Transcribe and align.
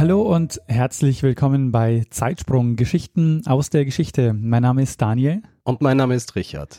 Hallo 0.00 0.22
und 0.22 0.62
herzlich 0.66 1.22
willkommen 1.22 1.72
bei 1.72 2.04
Zeitsprung 2.08 2.76
Geschichten 2.76 3.42
aus 3.46 3.68
der 3.68 3.84
Geschichte. 3.84 4.32
Mein 4.32 4.62
Name 4.62 4.80
ist 4.80 5.02
Daniel. 5.02 5.42
Und 5.62 5.82
mein 5.82 5.98
Name 5.98 6.14
ist 6.14 6.36
Richard. 6.36 6.78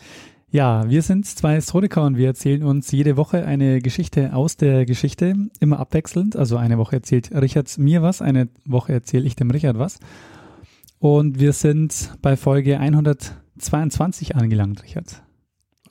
Ja, 0.50 0.90
wir 0.90 1.04
sind 1.04 1.28
zwei 1.28 1.54
Historiker 1.54 2.04
und 2.04 2.18
wir 2.18 2.26
erzählen 2.26 2.64
uns 2.64 2.92
jede 2.92 3.18
Woche 3.18 3.46
eine 3.46 3.80
Geschichte 3.80 4.34
aus 4.34 4.58
der 4.58 4.88
Geschichte, 4.88 5.36
immer 5.60 5.78
abwechselnd. 5.78 6.36
Also 6.36 6.58
eine 6.58 6.80
Woche 6.80 6.96
erzählt 6.96 7.30
Richard 7.32 7.78
mir 7.78 8.02
was, 8.02 8.24
eine 8.24 8.50
Woche 8.66 8.94
erzähle 8.94 9.28
ich 9.28 9.36
dem 9.36 9.52
Richard 9.52 9.78
was. 9.78 10.00
Und 10.98 11.40
wir 11.40 11.54
sind 11.54 12.16
bei 12.24 12.36
Folge 12.36 12.80
122 12.80 14.36
angelangt, 14.36 14.84
Richard. 14.84 15.22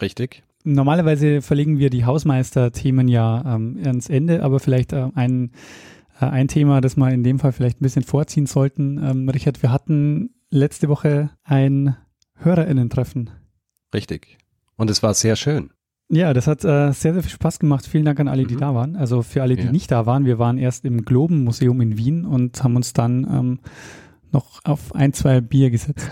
Richtig. 0.02 0.42
Normalerweise 0.64 1.42
verlegen 1.42 1.78
wir 1.78 1.90
die 1.90 2.04
Hausmeister-Themen 2.04 3.06
ja 3.06 3.54
ähm, 3.54 3.78
ans 3.84 4.08
Ende, 4.08 4.42
aber 4.42 4.58
vielleicht 4.58 4.92
äh, 4.92 5.10
ein 5.14 5.44
äh, 5.44 5.58
ein 6.28 6.48
Thema, 6.48 6.80
das 6.80 6.96
wir 6.96 7.10
in 7.10 7.22
dem 7.22 7.38
Fall 7.38 7.52
vielleicht 7.52 7.80
ein 7.80 7.84
bisschen 7.84 8.04
vorziehen 8.04 8.46
sollten. 8.46 8.98
Ähm, 9.02 9.28
Richard, 9.28 9.62
wir 9.62 9.72
hatten 9.72 10.34
letzte 10.50 10.88
Woche 10.88 11.30
ein 11.44 11.96
HörerInnen-Treffen. 12.36 13.30
Richtig. 13.94 14.38
Und 14.76 14.90
es 14.90 15.02
war 15.02 15.14
sehr 15.14 15.36
schön. 15.36 15.70
Ja, 16.12 16.34
das 16.34 16.48
hat 16.48 16.64
äh, 16.64 16.92
sehr, 16.92 17.14
sehr 17.14 17.22
viel 17.22 17.30
Spaß 17.30 17.60
gemacht. 17.60 17.86
Vielen 17.86 18.04
Dank 18.04 18.18
an 18.18 18.26
alle, 18.26 18.44
die 18.44 18.56
mhm. 18.56 18.60
da 18.60 18.74
waren. 18.74 18.96
Also 18.96 19.22
für 19.22 19.42
alle, 19.42 19.56
die 19.56 19.66
ja. 19.66 19.72
nicht 19.72 19.90
da 19.92 20.06
waren, 20.06 20.24
wir 20.24 20.38
waren 20.38 20.58
erst 20.58 20.84
im 20.84 21.04
Globenmuseum 21.04 21.80
in 21.80 21.96
Wien 21.96 22.24
und 22.24 22.62
haben 22.64 22.74
uns 22.74 22.92
dann 22.92 23.24
ähm, 23.30 23.58
noch 24.32 24.64
auf 24.64 24.94
ein, 24.94 25.12
zwei 25.12 25.40
Bier 25.40 25.70
gesetzt. 25.70 26.10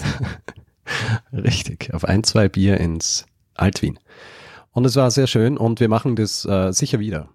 Richtig, 1.33 1.92
auf 1.94 2.05
ein, 2.05 2.22
zwei 2.22 2.48
Bier 2.48 2.78
ins 2.78 3.27
Altwien. 3.55 3.98
Und 4.70 4.84
es 4.84 4.94
war 4.94 5.11
sehr 5.11 5.27
schön 5.27 5.56
und 5.56 5.80
wir 5.80 5.88
machen 5.88 6.14
das 6.14 6.44
äh, 6.44 6.72
sicher 6.72 7.00
wieder. 7.00 7.28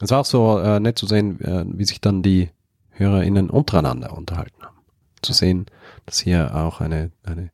Es 0.00 0.10
war 0.10 0.20
auch 0.20 0.24
so 0.26 0.58
äh, 0.58 0.80
nett 0.80 0.98
zu 0.98 1.06
sehen, 1.06 1.40
äh, 1.40 1.64
wie 1.66 1.84
sich 1.84 2.00
dann 2.00 2.22
die 2.22 2.50
HörerInnen 2.90 3.50
untereinander 3.50 4.16
unterhalten 4.16 4.62
haben. 4.62 4.76
Zu 5.22 5.32
sehen, 5.32 5.66
dass 6.06 6.20
hier 6.20 6.54
auch 6.54 6.80
eine, 6.80 7.10
eine 7.24 7.50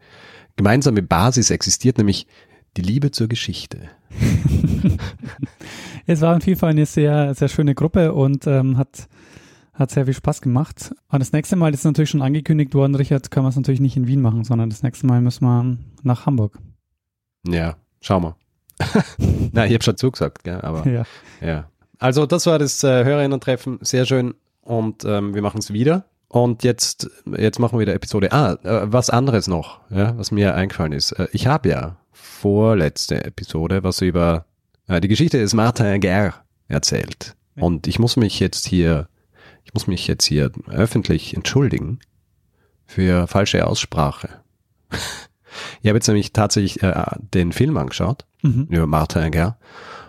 gemeinsame 0.57 1.03
Basis 1.03 1.51
existiert, 1.51 1.99
nämlich 1.99 2.27
die 2.77 2.83
Liebe 2.83 3.11
zur 3.11 3.29
Geschichte. 3.29 3.89
es 6.07 6.21
war 6.21 6.37
auf 6.37 6.47
jeden 6.47 6.59
Fall 6.59 6.71
eine 6.71 6.87
sehr, 6.87 7.35
sehr 7.35 7.49
schöne 7.49 7.75
Gruppe 7.75 8.13
und 8.13 8.47
ähm, 8.47 8.79
hat, 8.79 9.09
hat 9.73 9.91
sehr 9.91 10.05
viel 10.05 10.15
Spaß 10.15 10.41
gemacht. 10.41 10.95
Und 11.09 11.21
das 11.21 11.33
nächste 11.33 11.57
Mal 11.57 11.75
ist 11.75 11.85
natürlich 11.85 12.11
schon 12.11 12.23
angekündigt 12.23 12.75
worden, 12.75 12.95
Richard, 12.95 13.31
können 13.31 13.47
wir 13.47 13.51
es 13.51 13.57
natürlich 13.57 13.81
nicht 13.81 13.97
in 13.97 14.07
Wien 14.07 14.21
machen, 14.21 14.45
sondern 14.45 14.71
das 14.71 14.83
nächste 14.83 15.07
Mal 15.07 15.21
müssen 15.21 15.45
wir 15.45 15.77
nach 16.03 16.27
Hamburg. 16.27 16.59
Ja, 17.47 17.77
schau 18.01 18.21
mal. 18.21 18.37
Na, 19.53 19.67
ich 19.67 19.73
habe 19.73 19.83
schon 19.83 19.97
zugesagt, 19.97 20.45
gell? 20.45 20.61
aber 20.61 20.87
ja. 20.89 21.05
ja. 21.41 21.71
Also 21.99 22.27
das 22.27 22.47
war 22.47 22.59
das 22.59 22.83
äh, 22.85 23.05
Hörerinnen-Treffen, 23.05 23.79
sehr 23.83 24.07
schön 24.07 24.35
und 24.63 25.05
ähm, 25.05 25.35
wir 25.35 25.43
machen 25.43 25.59
es 25.59 25.73
wieder. 25.73 26.05
Und 26.29 26.65
jetzt, 26.65 27.09
jetzt 27.37 27.59
machen 27.59 27.79
wir 27.79 27.83
wieder 27.83 27.95
Episode. 27.95 28.33
Ah, 28.33 28.59
äh, 28.63 28.93
was 28.93 29.11
anderes 29.11 29.47
noch, 29.47 29.81
ja, 29.91 30.17
was 30.19 30.33
mir 30.33 30.55
eingefallen 30.55 30.93
ist. 30.93 31.13
Äh, 31.13 31.29
ich 31.33 31.47
habe 31.47 31.69
ja 31.69 31.97
vorletzte 32.13 33.25
Episode 33.25 33.83
was 33.83 34.01
über 34.01 34.45
äh, 34.89 35.01
die 35.01 35.09
Geschichte 35.09 35.39
des 35.39 35.55
Martin 35.55 36.01
Guerre 36.01 36.35
erzählt. 36.69 37.35
Und 37.59 37.87
ich 37.87 37.99
muss 37.99 38.17
mich 38.17 38.39
jetzt 38.41 38.67
hier, 38.67 39.09
ich 39.65 39.73
muss 39.73 39.87
mich 39.87 40.07
jetzt 40.07 40.27
hier 40.27 40.51
öffentlich 40.69 41.35
entschuldigen 41.35 42.01
für 42.85 43.27
falsche 43.27 43.67
Aussprache. 43.67 44.29
ich 45.81 45.89
habe 45.89 45.97
jetzt 45.97 46.09
nämlich 46.09 46.33
tatsächlich 46.33 46.83
äh, 46.83 47.05
den 47.33 47.53
Film 47.53 47.77
angeschaut 47.79 48.27
mhm. 48.43 48.67
über 48.69 48.87
Martin 48.87 49.31
Guerre 49.31 49.57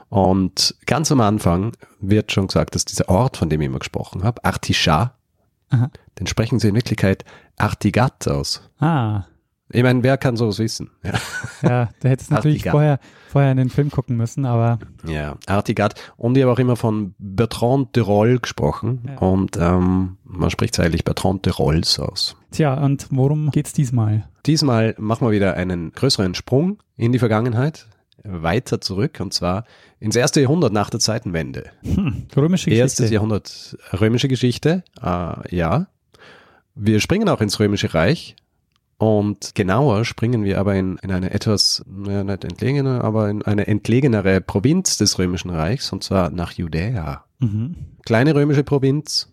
und 0.10 0.76
ganz 0.86 1.12
am 1.12 1.22
Anfang 1.22 1.74
wird 2.00 2.32
schon 2.32 2.48
gesagt, 2.48 2.76
dass 2.76 2.86
dieser 2.86 3.10
Ort, 3.10 3.38
von 3.38 3.50
dem 3.50 3.62
ich 3.62 3.68
immer 3.68 3.80
gesprochen 3.80 4.24
habe, 4.24 4.44
Artisha, 4.44 5.14
den 6.20 6.28
sprechen 6.28 6.60
sie 6.60 6.70
in 6.70 6.76
Wirklichkeit 6.76 7.26
Artigat 7.58 8.28
aus. 8.28 8.62
Ah. 8.80 9.26
Ich 9.70 9.84
meine, 9.84 10.02
wer 10.02 10.18
kann 10.18 10.38
sowas 10.38 10.60
wissen? 10.60 10.92
Ja, 11.04 11.14
ja 11.62 11.90
da 12.00 12.10
hättest 12.10 12.32
du 12.32 12.36
natürlich 12.36 12.64
vorher, 12.64 13.00
vorher 13.28 13.52
in 13.52 13.58
den 13.58 13.70
Film 13.70 13.92
gucken 13.92 14.16
müssen, 14.16 14.46
aber. 14.46 14.80
Ja, 15.06 15.36
Artigat. 15.46 15.96
Und 16.16 16.38
ich 16.38 16.44
habe 16.44 16.54
auch 16.54 16.60
immer 16.60 16.78
von 16.78 17.16
Bertrand 17.18 17.94
de 17.96 18.04
Roll 18.04 18.40
gesprochen. 18.40 19.02
Ja. 19.06 19.18
Und 19.18 19.58
ähm, 19.58 20.18
man 20.24 20.50
spricht 20.52 20.74
es 20.74 20.80
eigentlich 20.80 21.04
Bertrand 21.04 21.46
de 21.46 21.52
Rolls 21.52 22.00
aus. 22.00 22.38
Tja, 22.52 22.76
und 22.76 23.08
worum 23.12 23.52
geht's 23.52 23.74
diesmal? 23.74 24.30
Diesmal 24.46 24.96
machen 24.98 25.28
wir 25.28 25.34
wieder 25.34 25.56
einen 25.56 25.92
größeren 25.92 26.34
Sprung 26.34 26.82
in 26.96 27.12
die 27.12 27.20
Vergangenheit 27.20 27.88
weiter 28.28 28.82
zurück 28.82 29.20
und 29.20 29.34
zwar 29.34 29.66
ins 30.00 30.16
erste 30.16 30.42
Jahrhundert 30.42 30.74
nach 30.74 30.90
der 30.90 31.00
Zeitenwende. 31.00 31.72
Hm, 31.82 32.28
römische 32.36 32.66
Geschichte. 32.66 32.76
Erstes 32.76 33.10
Jahrhundert 33.10 33.78
römische 34.00 34.28
Geschichte, 34.28 34.84
äh, 35.02 35.56
ja. 35.56 35.88
Wir 36.76 37.00
springen 37.00 37.28
auch 37.30 37.42
ins 37.42 37.60
Römische 37.60 37.94
Reich 37.94 38.36
und 38.98 39.54
genauer 39.56 40.06
springen 40.06 40.44
wir 40.44 40.60
aber 40.60 40.76
in, 40.76 40.98
in 41.04 41.12
eine 41.12 41.32
etwas, 41.32 41.86
ja, 42.08 42.24
nicht 42.24 42.44
entlegene, 42.44 43.04
aber 43.04 43.30
in 43.30 43.44
eine 43.44 43.68
entlegenere 43.68 44.42
Provinz 44.42 44.98
des 44.98 45.20
Römischen 45.20 45.50
Reichs 45.50 45.92
und 45.92 46.04
zwar 46.04 46.32
nach 46.32 46.52
Judäa. 46.54 47.24
Mhm. 47.40 47.76
Kleine 48.06 48.34
römische 48.34 48.64
Provinz, 48.64 49.30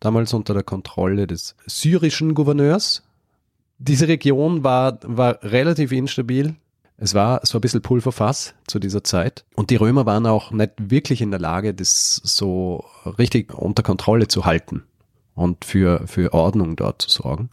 damals 0.00 0.34
unter 0.34 0.52
der 0.52 0.62
Kontrolle 0.62 1.26
des 1.26 1.56
syrischen 1.66 2.34
Gouverneurs. 2.34 3.02
Diese 3.78 4.08
Region 4.08 4.62
war, 4.62 4.98
war 5.02 5.42
relativ 5.42 5.92
instabil. 5.92 6.56
Es 7.02 7.14
war 7.14 7.40
so 7.42 7.58
ein 7.58 7.60
bisschen 7.60 7.82
Pulverfass 7.82 8.54
zu 8.68 8.78
dieser 8.78 9.02
Zeit. 9.02 9.44
Und 9.56 9.70
die 9.70 9.76
Römer 9.76 10.06
waren 10.06 10.24
auch 10.24 10.52
nicht 10.52 10.70
wirklich 10.78 11.20
in 11.20 11.32
der 11.32 11.40
Lage, 11.40 11.74
das 11.74 12.20
so 12.22 12.84
richtig 13.18 13.52
unter 13.52 13.82
Kontrolle 13.82 14.28
zu 14.28 14.44
halten 14.44 14.84
und 15.34 15.64
für, 15.64 16.06
für 16.06 16.32
Ordnung 16.32 16.76
dort 16.76 17.02
zu 17.02 17.10
sorgen. 17.10 17.50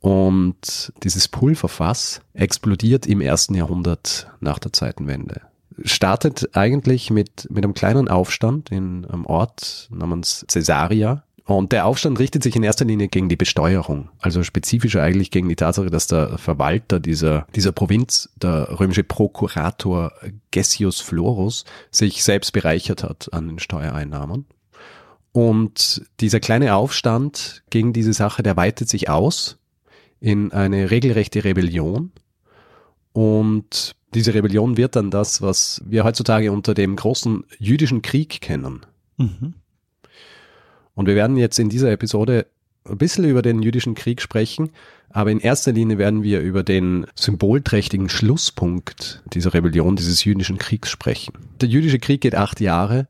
Und 0.00 0.94
dieses 1.02 1.28
Pulverfass 1.28 2.22
explodiert 2.32 3.04
im 3.04 3.20
ersten 3.20 3.54
Jahrhundert 3.54 4.30
nach 4.40 4.58
der 4.58 4.72
Zeitenwende. 4.72 5.42
Startet 5.84 6.56
eigentlich 6.56 7.10
mit, 7.10 7.48
mit 7.50 7.64
einem 7.64 7.74
kleinen 7.74 8.08
Aufstand 8.08 8.72
in 8.72 9.04
einem 9.04 9.26
Ort 9.26 9.90
namens 9.92 10.46
Caesarea 10.48 11.22
und 11.56 11.72
der 11.72 11.86
Aufstand 11.86 12.18
richtet 12.18 12.42
sich 12.42 12.54
in 12.56 12.62
erster 12.62 12.84
Linie 12.84 13.08
gegen 13.08 13.30
die 13.30 13.36
Besteuerung, 13.36 14.10
also 14.18 14.42
spezifischer 14.42 15.02
eigentlich 15.02 15.30
gegen 15.30 15.48
die 15.48 15.56
Tatsache, 15.56 15.88
dass 15.88 16.06
der 16.06 16.36
Verwalter 16.36 17.00
dieser, 17.00 17.46
dieser 17.54 17.72
Provinz, 17.72 18.28
der 18.36 18.78
römische 18.78 19.02
Prokurator 19.02 20.12
Gessius 20.50 21.00
Florus, 21.00 21.64
sich 21.90 22.22
selbst 22.22 22.52
bereichert 22.52 23.02
hat 23.02 23.32
an 23.32 23.48
den 23.48 23.58
Steuereinnahmen. 23.58 24.44
Und 25.32 26.02
dieser 26.20 26.38
kleine 26.40 26.74
Aufstand 26.74 27.62
gegen 27.70 27.94
diese 27.94 28.12
Sache, 28.12 28.42
der 28.42 28.58
weitet 28.58 28.90
sich 28.90 29.08
aus 29.08 29.56
in 30.20 30.52
eine 30.52 30.90
regelrechte 30.90 31.44
Rebellion. 31.44 32.12
Und 33.14 33.94
diese 34.12 34.34
Rebellion 34.34 34.76
wird 34.76 34.96
dann 34.96 35.10
das, 35.10 35.40
was 35.40 35.82
wir 35.86 36.04
heutzutage 36.04 36.52
unter 36.52 36.74
dem 36.74 36.94
großen 36.94 37.44
jüdischen 37.58 38.02
Krieg 38.02 38.42
kennen. 38.42 38.84
Mhm. 39.16 39.54
Und 40.98 41.06
wir 41.06 41.14
werden 41.14 41.36
jetzt 41.36 41.60
in 41.60 41.68
dieser 41.68 41.92
Episode 41.92 42.46
ein 42.84 42.98
bisschen 42.98 43.22
über 43.22 43.40
den 43.40 43.62
jüdischen 43.62 43.94
Krieg 43.94 44.20
sprechen, 44.20 44.70
aber 45.10 45.30
in 45.30 45.38
erster 45.38 45.70
Linie 45.70 45.96
werden 45.96 46.24
wir 46.24 46.40
über 46.40 46.64
den 46.64 47.06
symbolträchtigen 47.14 48.08
Schlusspunkt 48.08 49.22
dieser 49.32 49.54
Rebellion, 49.54 49.94
dieses 49.94 50.24
jüdischen 50.24 50.58
Kriegs 50.58 50.90
sprechen. 50.90 51.34
Der 51.60 51.68
jüdische 51.68 52.00
Krieg 52.00 52.20
geht 52.20 52.34
acht 52.34 52.60
Jahre. 52.60 53.06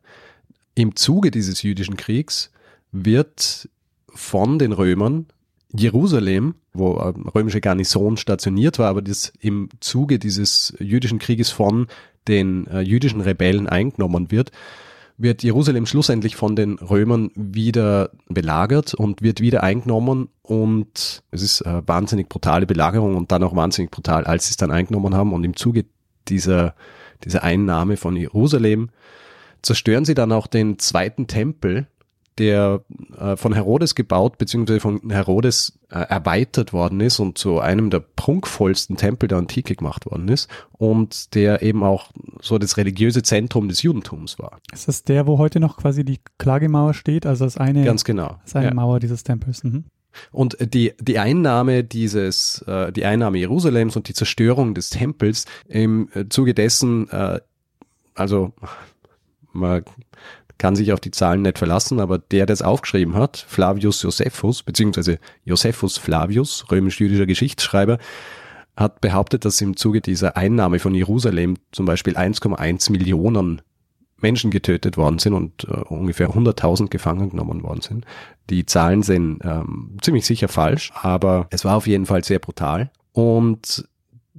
Im 0.75 0.97
Zuge 0.97 1.31
dieses 1.31 1.63
jüdischen 1.63 1.97
Kriegs 1.97 2.53
wird 2.93 3.71
von 4.11 4.59
den 4.59 4.73
Römern 4.73 5.25
Jerusalem, 5.73 6.57
wo 6.75 6.99
eine 6.99 7.35
römische 7.35 7.63
Garnison 7.63 8.19
stationiert 8.19 8.79
war, 8.79 8.91
aber 8.91 9.01
das 9.01 9.33
im 9.41 9.71
Zuge 9.81 10.19
dieses 10.19 10.75
jüdischen 10.79 11.21
Krieges 11.21 11.49
von 11.49 11.87
den 12.29 12.67
äh, 12.67 12.81
jüdischen 12.81 13.23
Rebellen 13.23 13.67
eingenommen 13.67 14.31
wird, 14.31 14.53
wird 15.19 15.43
Jerusalem 15.43 15.85
schlussendlich 15.85 16.37
von 16.37 16.55
den 16.55 16.79
Römern 16.79 17.31
wieder 17.35 18.11
belagert 18.29 18.95
und 18.95 19.21
wird 19.21 19.41
wieder 19.41 19.65
eingenommen 19.65 20.29
und 20.43 21.23
es 21.33 21.43
ist 21.43 21.63
eine 21.63 21.87
wahnsinnig 21.87 22.29
brutale 22.29 22.67
Belagerung 22.67 23.17
und 23.17 23.33
dann 23.33 23.43
auch 23.43 23.55
wahnsinnig 23.55 23.91
brutal, 23.91 24.25
als 24.25 24.47
sie 24.47 24.53
es 24.53 24.57
dann 24.57 24.71
eingenommen 24.71 25.15
haben 25.15 25.33
und 25.33 25.43
im 25.43 25.57
Zuge 25.57 25.87
dieser, 26.29 26.75
dieser 27.25 27.43
Einnahme 27.43 27.97
von 27.97 28.17
Jerusalem 28.17 28.91
zerstören 29.61 30.05
sie 30.05 30.15
dann 30.15 30.31
auch 30.31 30.47
den 30.47 30.79
zweiten 30.79 31.27
Tempel, 31.27 31.89
der 32.39 32.83
äh, 33.19 33.37
von 33.37 33.53
Herodes 33.53 33.95
gebaut 33.95 34.39
bzw. 34.39 34.81
von 34.81 35.11
Herodes 35.11 35.79
äh, 35.91 35.99
erweitert 35.99 36.73
worden 36.73 37.01
ist 37.01 37.19
und 37.19 37.39
zu 37.39 37.61
einem 37.61 37.91
der 37.91 38.01
prunkvollsten 38.01 38.97
Tempel 38.97 39.29
der 39.29 39.39
Antike 39.39 39.75
gemacht 39.75 40.07
worden 40.07 40.29
ist 40.29 40.49
und 40.73 41.35
der 41.35 41.63
eben 41.63 41.83
auch 41.83 42.11
so 42.41 42.59
das 42.59 42.77
religiöse 42.77 43.23
Zentrum 43.23 43.69
des 43.69 43.83
Judentums 43.83 44.39
war. 44.39 44.59
Ist 44.73 44.89
das 44.89 45.05
der, 45.05 45.27
wo 45.27 45.39
heute 45.39 45.61
noch 45.61 45.77
quasi 45.77 46.05
die 46.05 46.21
Klagemauer 46.39 46.95
steht? 46.95 47.27
Also 47.27 47.45
das 47.45 47.57
eine, 47.57 47.85
Ganz 47.85 48.05
genau. 48.05 48.39
das 48.45 48.57
eine 48.57 48.69
Ja. 48.69 48.75
Mauer 48.75 49.01
dieses 49.01 49.25
Tempels. 49.25 49.65
Mhm. 49.65 49.85
Und 50.33 50.57
die, 50.61 50.95
die 51.01 51.19
Einnahme 51.19 51.85
dieses, 51.85 52.63
äh, 52.63 52.93
die 52.93 53.05
Einnahme 53.05 53.39
Jerusalems 53.39 53.97
und 53.97 54.09
die 54.09 54.15
Zerstörung 54.15 54.75
des 54.75 54.91
Tempels 54.91 55.45
im 55.67 56.09
Zuge 56.29 56.55
dessen, 56.55 57.09
äh, 57.11 57.41
also 58.15 58.53
man 59.53 59.85
kann 60.59 60.77
sich 60.77 60.93
auf 60.93 61.01
die 61.01 61.13
Zahlen 61.13 61.43
nicht 61.43 61.59
verlassen, 61.59 62.01
aber 62.01 62.19
der, 62.19 62.47
der 62.47 62.55
es 62.55 62.63
aufgeschrieben 62.63 63.15
hat, 63.15 63.37
Flavius 63.49 64.03
Josephus, 64.03 64.63
beziehungsweise 64.63 65.19
Josephus 65.45 65.99
Flavius, 65.99 66.67
römisch-jüdischer 66.71 67.27
Geschichtsschreiber, 67.27 67.99
hat 68.77 69.01
behauptet, 69.01 69.45
dass 69.45 69.61
im 69.61 69.77
Zuge 69.77 70.01
dieser 70.01 70.37
Einnahme 70.37 70.79
von 70.79 70.95
Jerusalem 70.95 71.57
zum 71.73 71.87
Beispiel 71.87 72.17
1,1 72.17 72.93
Millionen 72.93 73.63
Menschen 74.21 74.51
getötet 74.51 74.97
worden 74.97 75.19
sind 75.19 75.33
und 75.33 75.65
äh, 75.65 75.81
ungefähr 75.89 76.31
100.000 76.31 76.89
gefangen 76.89 77.31
genommen 77.31 77.63
worden 77.63 77.81
sind. 77.81 78.05
Die 78.51 78.67
Zahlen 78.67 79.03
sind 79.03 79.41
ähm, 79.45 79.97
ziemlich 80.03 80.27
sicher 80.27 80.49
falsch, 80.49 80.93
aber 80.95 81.47
es 81.51 81.65
war 81.65 81.77
auf 81.77 81.87
jeden 81.87 82.07
Fall 82.07 82.25
sehr 82.25 82.39
brutal. 82.41 82.91
Und 83.13 83.89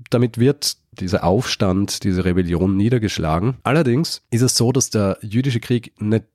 damit 0.10 0.38
wird 0.38 0.77
dieser 0.91 1.24
Aufstand, 1.24 2.03
diese 2.03 2.25
Rebellion 2.25 2.75
niedergeschlagen. 2.75 3.57
Allerdings 3.63 4.21
ist 4.31 4.41
es 4.41 4.56
so, 4.56 4.71
dass 4.71 4.89
der 4.89 5.18
jüdische 5.21 5.59
Krieg 5.59 5.94
nicht 6.00 6.25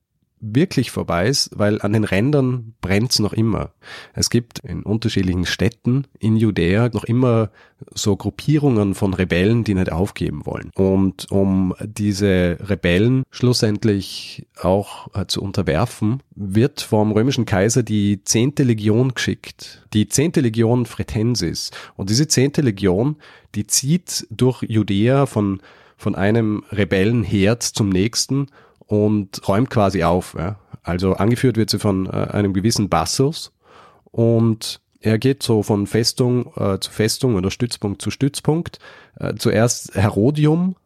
wirklich 0.53 0.91
vorbei 0.91 1.29
ist, 1.29 1.51
weil 1.55 1.81
an 1.81 1.93
den 1.93 2.05
Rändern 2.05 2.75
brennt 2.81 3.13
es 3.13 3.19
noch 3.19 3.33
immer. 3.33 3.73
Es 4.13 4.31
gibt 4.31 4.59
in 4.61 4.83
unterschiedlichen 4.83 5.47
Städten 5.47 6.07
in 6.19 6.37
Judäa 6.37 6.91
noch 6.93 7.05
immer 7.05 7.51
so 7.95 8.17
Gruppierungen 8.17 8.95
von 8.95 9.15
Rebellen, 9.15 9.65
die 9.65 9.75
nicht 9.75 9.91
aufgeben 9.91 10.47
wollen. 10.47 10.71
Und 10.75 11.31
um 11.31 11.75
diese 11.83 12.59
Rebellen 12.61 13.25
schlussendlich 13.31 14.47
auch 14.61 15.09
äh, 15.15 15.27
zu 15.27 15.43
unterwerfen, 15.43 16.23
wird 16.35 16.81
vom 16.81 17.13
römischen 17.13 17.47
Kaiser 17.47 17.83
die 17.83 18.23
zehnte 18.25 18.63
Legion 18.63 19.15
geschickt. 19.15 19.87
Die 19.93 20.09
zehnte 20.09 20.41
Legion 20.41 20.87
Fretensis. 20.87 21.71
Und 21.97 22.11
diese 22.11 22.29
zehnte 22.29 22.63
Legion, 22.63 23.17
die 23.55 23.67
zieht 23.67 24.27
durch 24.31 24.63
Judäa 24.63 25.27
von, 25.27 25.61
von 25.97 26.15
einem 26.15 26.65
Rebellenherd 26.71 27.63
zum 27.63 27.89
nächsten 27.89 28.49
und 28.87 29.47
räumt 29.49 29.71
quasi 29.71 30.03
auf. 30.03 30.35
Ja. 30.39 30.59
Also 30.83 31.15
angeführt 31.15 31.57
wird 31.57 31.71
sie 31.71 31.79
von 31.79 32.07
äh, 32.07 32.11
einem 32.11 32.53
gewissen 32.53 32.89
Bassus 32.89 33.53
und 34.11 34.81
er 35.01 35.19
geht 35.19 35.43
so 35.43 35.63
von 35.63 35.87
Festung 35.87 36.53
äh, 36.57 36.79
zu 36.79 36.91
Festung 36.91 37.35
oder 37.35 37.51
Stützpunkt 37.51 38.01
zu 38.01 38.11
Stützpunkt. 38.11 38.79
Äh, 39.19 39.35
zuerst 39.35 39.95
Herodium, 39.95 40.77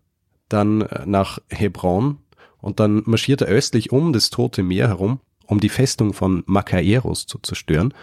dann 0.49 0.83
äh, 0.83 1.05
nach 1.07 1.39
Hebron 1.49 2.19
und 2.61 2.81
dann 2.81 3.03
marschiert 3.07 3.43
er 3.43 3.49
östlich 3.49 3.93
um 3.93 4.13
das 4.13 4.31
Tote 4.31 4.63
Meer 4.63 4.89
herum, 4.89 5.21
um 5.47 5.61
die 5.61 5.69
Festung 5.69 6.13
von 6.15 6.43
Makaeros 6.47 7.27
zu 7.27 7.39
zerstören. 7.39 7.95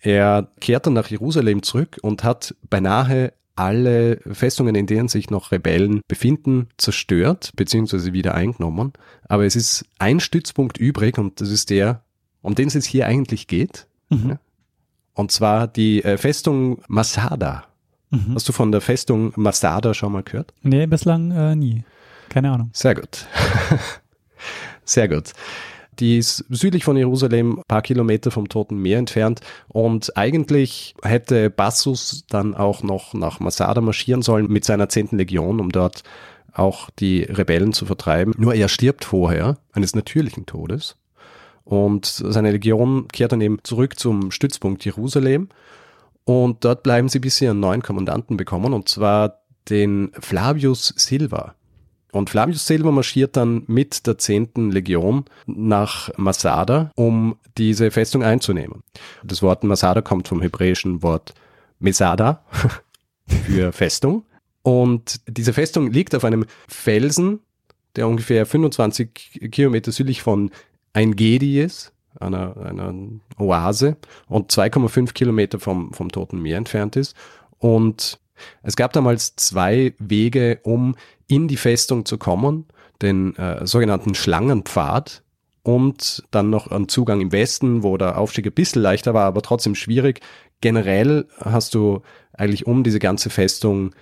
Er 0.00 0.48
kehrt 0.60 0.86
dann 0.86 0.92
nach 0.92 1.08
Jerusalem 1.08 1.62
zurück 1.62 1.98
und 2.02 2.24
hat 2.24 2.54
beinahe 2.68 3.32
alle 3.56 4.18
Festungen, 4.32 4.74
in 4.74 4.86
denen 4.86 5.08
sich 5.08 5.30
noch 5.30 5.52
Rebellen 5.52 6.00
befinden, 6.08 6.68
zerstört 6.76 7.52
bzw. 7.56 8.12
wieder 8.12 8.34
eingenommen. 8.34 8.92
Aber 9.28 9.44
es 9.44 9.56
ist 9.56 9.84
ein 9.98 10.20
Stützpunkt 10.20 10.78
übrig 10.78 11.18
und 11.18 11.40
das 11.40 11.50
ist 11.50 11.70
der, 11.70 12.02
um 12.42 12.54
den 12.54 12.68
es 12.68 12.74
jetzt 12.74 12.86
hier 12.86 13.06
eigentlich 13.06 13.46
geht. 13.46 13.86
Mhm. 14.10 14.30
Ja. 14.30 14.38
Und 15.14 15.30
zwar 15.30 15.68
die 15.68 16.02
äh, 16.02 16.18
Festung 16.18 16.82
Masada. 16.88 17.64
Mhm. 18.10 18.34
Hast 18.34 18.48
du 18.48 18.52
von 18.52 18.72
der 18.72 18.80
Festung 18.80 19.32
Masada 19.36 19.94
schon 19.94 20.12
mal 20.12 20.22
gehört? 20.22 20.52
Nee, 20.62 20.86
bislang 20.86 21.30
äh, 21.30 21.54
nie. 21.54 21.84
Keine 22.28 22.50
Ahnung. 22.50 22.70
Sehr 22.72 22.94
gut. 22.94 23.26
Sehr 24.84 25.08
gut. 25.08 25.32
Die 25.98 26.18
ist 26.18 26.44
südlich 26.48 26.84
von 26.84 26.96
Jerusalem, 26.96 27.62
paar 27.68 27.82
Kilometer 27.82 28.30
vom 28.30 28.48
Toten 28.48 28.76
Meer 28.76 28.98
entfernt. 28.98 29.40
Und 29.68 30.16
eigentlich 30.16 30.94
hätte 31.02 31.50
Bassus 31.50 32.24
dann 32.28 32.54
auch 32.54 32.82
noch 32.82 33.14
nach 33.14 33.40
Masada 33.40 33.80
marschieren 33.80 34.22
sollen 34.22 34.48
mit 34.48 34.64
seiner 34.64 34.88
zehnten 34.88 35.18
Legion, 35.18 35.60
um 35.60 35.70
dort 35.70 36.02
auch 36.52 36.90
die 36.90 37.22
Rebellen 37.22 37.72
zu 37.72 37.86
vertreiben. 37.86 38.34
Nur 38.38 38.54
er 38.54 38.68
stirbt 38.68 39.04
vorher 39.04 39.58
eines 39.72 39.94
natürlichen 39.94 40.46
Todes. 40.46 40.96
Und 41.64 42.06
seine 42.06 42.52
Legion 42.52 43.08
kehrt 43.08 43.32
dann 43.32 43.40
eben 43.40 43.58
zurück 43.62 43.98
zum 43.98 44.30
Stützpunkt 44.30 44.84
Jerusalem. 44.84 45.48
Und 46.24 46.64
dort 46.64 46.82
bleiben 46.82 47.08
sie, 47.08 47.18
bis 47.18 47.36
sie 47.36 47.48
einen 47.48 47.60
neuen 47.60 47.82
Kommandanten 47.82 48.36
bekommen, 48.36 48.72
und 48.72 48.88
zwar 48.88 49.40
den 49.68 50.10
Flavius 50.18 50.94
Silva. 50.96 51.54
Und 52.14 52.30
Flavius 52.30 52.66
Silva 52.66 52.92
marschiert 52.92 53.36
dann 53.36 53.64
mit 53.66 54.06
der 54.06 54.16
10. 54.18 54.70
Legion 54.70 55.24
nach 55.46 56.16
Masada, 56.16 56.92
um 56.94 57.36
diese 57.58 57.90
Festung 57.90 58.22
einzunehmen. 58.22 58.84
Das 59.24 59.42
Wort 59.42 59.64
Masada 59.64 60.00
kommt 60.00 60.28
vom 60.28 60.40
hebräischen 60.40 61.02
Wort 61.02 61.34
Mesada 61.80 62.44
für 63.26 63.72
Festung. 63.72 64.24
Und 64.62 65.22
diese 65.26 65.52
Festung 65.52 65.90
liegt 65.90 66.14
auf 66.14 66.24
einem 66.24 66.46
Felsen, 66.68 67.40
der 67.96 68.06
ungefähr 68.06 68.46
25 68.46 69.50
Kilometer 69.50 69.90
südlich 69.90 70.22
von 70.22 70.52
Ein-Gedi 70.92 71.60
ist, 71.60 71.92
einer, 72.20 72.56
einer 72.58 72.94
Oase, 73.38 73.96
und 74.28 74.52
2,5 74.52 75.14
Kilometer 75.14 75.58
vom, 75.58 75.92
vom 75.92 76.12
Toten 76.12 76.40
Meer 76.40 76.58
entfernt 76.58 76.94
ist. 76.94 77.16
Und 77.58 78.20
es 78.62 78.76
gab 78.76 78.92
damals 78.92 79.36
zwei 79.36 79.94
Wege, 79.98 80.60
um 80.62 80.96
in 81.26 81.48
die 81.48 81.56
Festung 81.56 82.04
zu 82.04 82.18
kommen, 82.18 82.66
den 83.02 83.36
äh, 83.36 83.66
sogenannten 83.66 84.14
Schlangenpfad 84.14 85.22
und 85.62 86.24
dann 86.30 86.50
noch 86.50 86.68
einen 86.68 86.88
Zugang 86.88 87.20
im 87.20 87.32
Westen, 87.32 87.82
wo 87.82 87.96
der 87.96 88.18
Aufstieg 88.18 88.46
ein 88.46 88.52
bisschen 88.52 88.82
leichter 88.82 89.14
war, 89.14 89.24
aber 89.24 89.42
trotzdem 89.42 89.74
schwierig. 89.74 90.20
Generell 90.60 91.26
hast 91.40 91.74
du 91.74 92.02
eigentlich 92.32 92.66
um 92.66 92.84
diese 92.84 92.98
ganze 92.98 93.30
Festung 93.30 93.94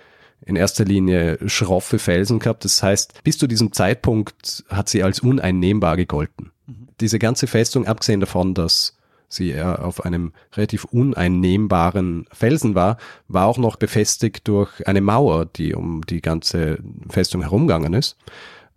in 0.45 0.55
erster 0.55 0.85
Linie 0.85 1.37
schroffe 1.47 1.99
Felsen 1.99 2.39
gehabt. 2.39 2.65
Das 2.65 2.83
heißt, 2.83 3.23
bis 3.23 3.37
zu 3.37 3.47
diesem 3.47 3.71
Zeitpunkt 3.71 4.65
hat 4.69 4.89
sie 4.89 5.03
als 5.03 5.21
uneinnehmbar 5.21 5.95
gegolten. 5.95 6.51
Diese 6.99 7.17
ganze 7.17 7.47
Festung, 7.47 7.87
abgesehen 7.87 8.19
davon, 8.19 8.53
dass 8.53 8.97
sie 9.33 9.51
eher 9.51 9.83
auf 9.83 10.05
einem 10.05 10.33
relativ 10.53 10.85
uneinnehmbaren 10.85 12.25
Felsen 12.31 12.75
war, 12.75 12.97
war 13.27 13.47
auch 13.47 13.57
noch 13.57 13.75
befestigt 13.75 14.47
durch 14.47 14.87
eine 14.87 15.01
Mauer, 15.01 15.45
die 15.45 15.73
um 15.73 16.05
die 16.05 16.21
ganze 16.21 16.79
Festung 17.09 17.41
herumgegangen 17.41 17.93
ist. 17.93 18.17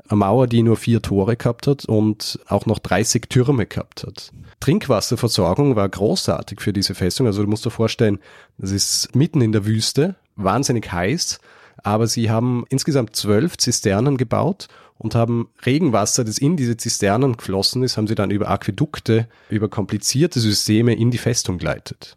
Eine 0.08 0.18
Mauer, 0.18 0.46
die 0.46 0.62
nur 0.62 0.76
vier 0.76 1.02
Tore 1.02 1.36
gehabt 1.36 1.66
hat 1.66 1.84
und 1.84 2.38
auch 2.48 2.66
noch 2.66 2.78
30 2.78 3.28
Türme 3.28 3.66
gehabt 3.66 4.04
hat. 4.04 4.32
Trinkwasserversorgung 4.60 5.76
war 5.76 5.88
großartig 5.88 6.60
für 6.60 6.72
diese 6.72 6.94
Festung. 6.94 7.26
Also 7.26 7.42
du 7.42 7.48
musst 7.48 7.66
dir 7.66 7.70
vorstellen, 7.70 8.18
das 8.58 8.70
ist 8.70 9.14
mitten 9.14 9.40
in 9.40 9.52
der 9.52 9.66
Wüste, 9.66 10.16
wahnsinnig 10.36 10.92
heiß, 10.92 11.40
aber 11.82 12.06
sie 12.06 12.30
haben 12.30 12.64
insgesamt 12.68 13.16
zwölf 13.16 13.58
Zisternen 13.58 14.16
gebaut 14.16 14.68
und 14.98 15.14
haben 15.14 15.48
Regenwasser, 15.64 16.24
das 16.24 16.38
in 16.38 16.56
diese 16.56 16.76
Zisternen 16.76 17.36
geflossen 17.36 17.82
ist, 17.82 17.96
haben 17.96 18.06
sie 18.06 18.14
dann 18.14 18.30
über 18.30 18.48
Aquädukte, 18.48 19.28
über 19.50 19.68
komplizierte 19.68 20.40
Systeme 20.40 20.94
in 20.94 21.10
die 21.10 21.18
Festung 21.18 21.58
geleitet. 21.58 22.16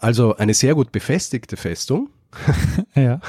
Also 0.00 0.36
eine 0.36 0.54
sehr 0.54 0.74
gut 0.74 0.92
befestigte 0.92 1.56
Festung, 1.56 2.08
Ja. 2.94 3.20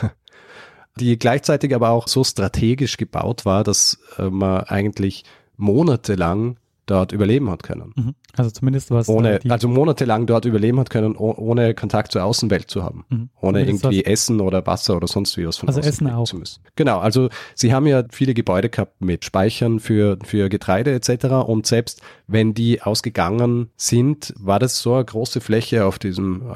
die 0.99 1.17
gleichzeitig 1.19 1.75
aber 1.75 1.89
auch 1.89 2.07
so 2.07 2.23
strategisch 2.23 2.97
gebaut 2.97 3.45
war, 3.45 3.63
dass 3.63 3.99
äh, 4.17 4.29
man 4.29 4.61
eigentlich 4.63 5.23
monatelang 5.57 6.57
dort 6.87 7.11
überleben 7.11 7.51
hat 7.51 7.61
können. 7.61 7.93
Mhm. 7.95 8.15
Also 8.35 8.49
zumindest 8.49 8.89
was 8.89 9.07
Ohne, 9.09 9.43
äh, 9.45 9.49
also 9.49 9.67
monatelang 9.67 10.25
dort 10.25 10.45
überleben 10.45 10.79
hat 10.79 10.89
können, 10.89 11.15
oh- 11.15 11.35
ohne 11.37 11.75
Kontakt 11.75 12.11
zur 12.11 12.23
Außenwelt 12.23 12.71
zu 12.71 12.83
haben. 12.83 13.05
Mhm. 13.09 13.29
Ohne 13.39 13.59
Zumindest 13.59 13.83
irgendwie 13.85 14.05
Essen 14.05 14.39
oder 14.41 14.65
Wasser 14.65 14.95
oder 14.97 15.05
sonst 15.07 15.37
wie 15.37 15.45
was 15.45 15.57
von 15.57 15.67
Also 15.69 15.81
Essen 15.81 16.09
auch. 16.09 16.23
zu 16.25 16.37
müssen. 16.37 16.61
Genau, 16.75 16.97
also 16.99 17.29
sie 17.53 17.73
haben 17.73 17.85
ja 17.85 18.03
viele 18.09 18.33
Gebäude 18.33 18.69
gehabt 18.69 18.99
mit 19.01 19.23
Speichern 19.25 19.79
für, 19.79 20.17
für 20.23 20.49
Getreide 20.49 20.93
etc. 20.93 21.25
Und 21.45 21.67
selbst 21.67 22.01
wenn 22.25 22.53
die 22.53 22.81
ausgegangen 22.81 23.69
sind, 23.75 24.33
war 24.39 24.57
das 24.59 24.79
so 24.79 24.95
eine 24.95 25.05
große 25.05 25.41
Fläche 25.41 25.85
auf 25.85 25.99
diesem, 25.99 26.41
äh, 26.49 26.53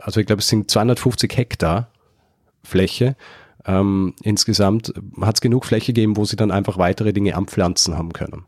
also 0.00 0.20
ich 0.20 0.26
glaube 0.26 0.40
es 0.40 0.48
sind 0.48 0.70
250 0.70 1.36
Hektar 1.36 1.88
Fläche. 2.64 3.14
Ähm, 3.66 4.14
insgesamt 4.22 4.92
hat 5.20 5.34
es 5.36 5.40
genug 5.40 5.64
Fläche 5.66 5.92
gegeben, 5.92 6.16
wo 6.16 6.24
sie 6.24 6.36
dann 6.36 6.50
einfach 6.50 6.78
weitere 6.78 7.12
Dinge 7.12 7.36
anpflanzen 7.36 7.96
haben 7.98 8.12
können. 8.12 8.44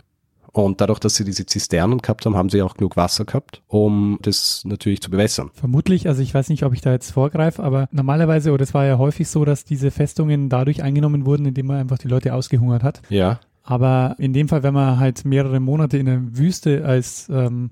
Und 0.65 0.81
dadurch, 0.81 0.99
dass 0.99 1.15
sie 1.15 1.25
diese 1.25 1.47
Zisternen 1.47 1.99
gehabt 1.99 2.27
haben, 2.27 2.37
haben 2.37 2.49
sie 2.49 2.63
auch 2.63 2.75
genug 2.75 2.97
Wasser 2.97 3.25
gehabt, 3.25 3.63
um 3.69 4.19
das 4.23 4.63
natürlich 4.65 5.01
zu 5.01 5.11
bewässern. 5.11 5.51
Vermutlich, 5.55 6.09
also 6.09 6.21
ich 6.23 6.35
weiß 6.35 6.49
nicht, 6.49 6.65
ob 6.65 6.73
ich 6.75 6.81
da 6.81 6.93
jetzt 6.93 7.13
vorgreife, 7.13 7.63
aber 7.63 7.89
normalerweise, 7.93 8.53
oder 8.53 8.65
es 8.65 8.75
war 8.75 8.85
ja 8.85 8.99
häufig 8.99 9.29
so, 9.29 9.45
dass 9.45 9.65
diese 9.65 9.91
Festungen 9.91 10.49
dadurch 10.49 10.83
eingenommen 10.83 11.27
wurden, 11.27 11.47
indem 11.47 11.67
man 11.67 11.77
einfach 11.77 11.99
die 11.99 12.09
Leute 12.09 12.35
ausgehungert 12.35 12.83
hat. 12.83 13.03
Ja. 13.09 13.41
Aber 13.63 14.17
in 14.19 14.33
dem 14.33 14.49
Fall, 14.49 14.63
wenn 14.63 14.75
man 14.75 14.99
halt 14.99 15.25
mehrere 15.25 15.61
Monate 15.61 15.99
in 15.99 16.07
der 16.07 16.37
Wüste 16.37 16.85
als 16.85 17.29
ähm, 17.29 17.71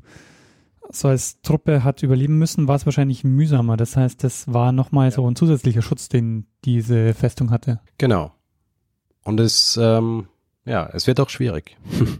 so 0.90 1.08
als 1.08 1.40
Truppe 1.40 1.82
hat 1.82 2.04
überleben 2.04 2.38
müssen, 2.38 2.68
war 2.68 2.76
es 2.76 2.86
wahrscheinlich 2.86 3.24
mühsamer. 3.24 3.76
Das 3.76 3.96
heißt, 3.96 4.22
das 4.22 4.52
war 4.52 4.70
nochmal 4.70 5.10
so 5.10 5.28
ein 5.28 5.34
zusätzlicher 5.34 5.82
Schutz, 5.82 6.08
den 6.08 6.46
diese 6.64 7.14
Festung 7.14 7.50
hatte. 7.50 7.80
Genau. 7.98 8.30
Und 9.24 9.40
es, 9.40 9.76
ähm, 9.82 10.28
ja, 10.66 10.90
es 10.92 11.06
wird 11.06 11.20
auch 11.20 11.30
schwierig. 11.30 11.76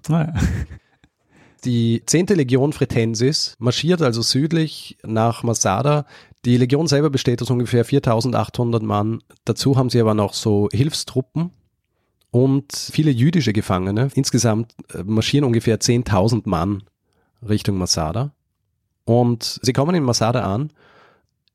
Die 1.64 2.02
10. 2.06 2.26
Legion 2.28 2.72
Fretensis 2.72 3.56
marschiert 3.58 4.00
also 4.00 4.22
südlich 4.22 4.98
nach 5.02 5.42
Masada. 5.42 6.06
Die 6.44 6.56
Legion 6.56 6.86
selber 6.86 7.10
besteht 7.10 7.42
aus 7.42 7.50
ungefähr 7.50 7.84
4800 7.84 8.82
Mann. 8.82 9.20
Dazu 9.44 9.76
haben 9.76 9.90
sie 9.90 10.00
aber 10.00 10.14
noch 10.14 10.32
so 10.32 10.68
Hilfstruppen 10.72 11.50
und 12.30 12.72
viele 12.72 13.10
jüdische 13.10 13.52
Gefangene. 13.52 14.10
Insgesamt 14.14 14.74
äh, 14.94 15.02
marschieren 15.02 15.44
ungefähr 15.44 15.80
10.000 15.80 16.42
Mann 16.44 16.84
Richtung 17.46 17.78
Masada. 17.78 18.32
Und 19.04 19.58
sie 19.62 19.72
kommen 19.72 19.94
in 19.96 20.04
Masada 20.04 20.42
an. 20.42 20.70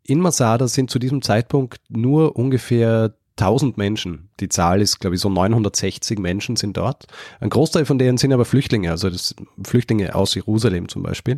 In 0.04 0.20
Masada 0.20 0.68
sind 0.68 0.90
zu 0.90 1.00
diesem 1.00 1.22
Zeitpunkt 1.22 1.80
nur 1.90 2.36
ungefähr 2.36 3.14
1000 3.42 3.78
Menschen. 3.78 4.30
Die 4.40 4.50
Zahl 4.50 4.82
ist, 4.82 5.00
glaube 5.00 5.16
ich, 5.16 5.22
so 5.22 5.30
960 5.30 6.20
Menschen 6.20 6.56
sind 6.56 6.78
dort. 6.78 7.08
Ein 7.40 7.50
Großteil 7.50 7.86
von 7.86 7.98
denen 7.98 8.18
sind 8.18 8.32
aber 8.34 8.46
Flüchtlinge, 8.46 8.92
also 8.92 9.10
das 9.10 9.36
Flüchtlinge 9.64 10.16
aus 10.16 10.36
Jerusalem 10.36 10.88
zum 10.88 11.04
Beispiel. 11.04 11.38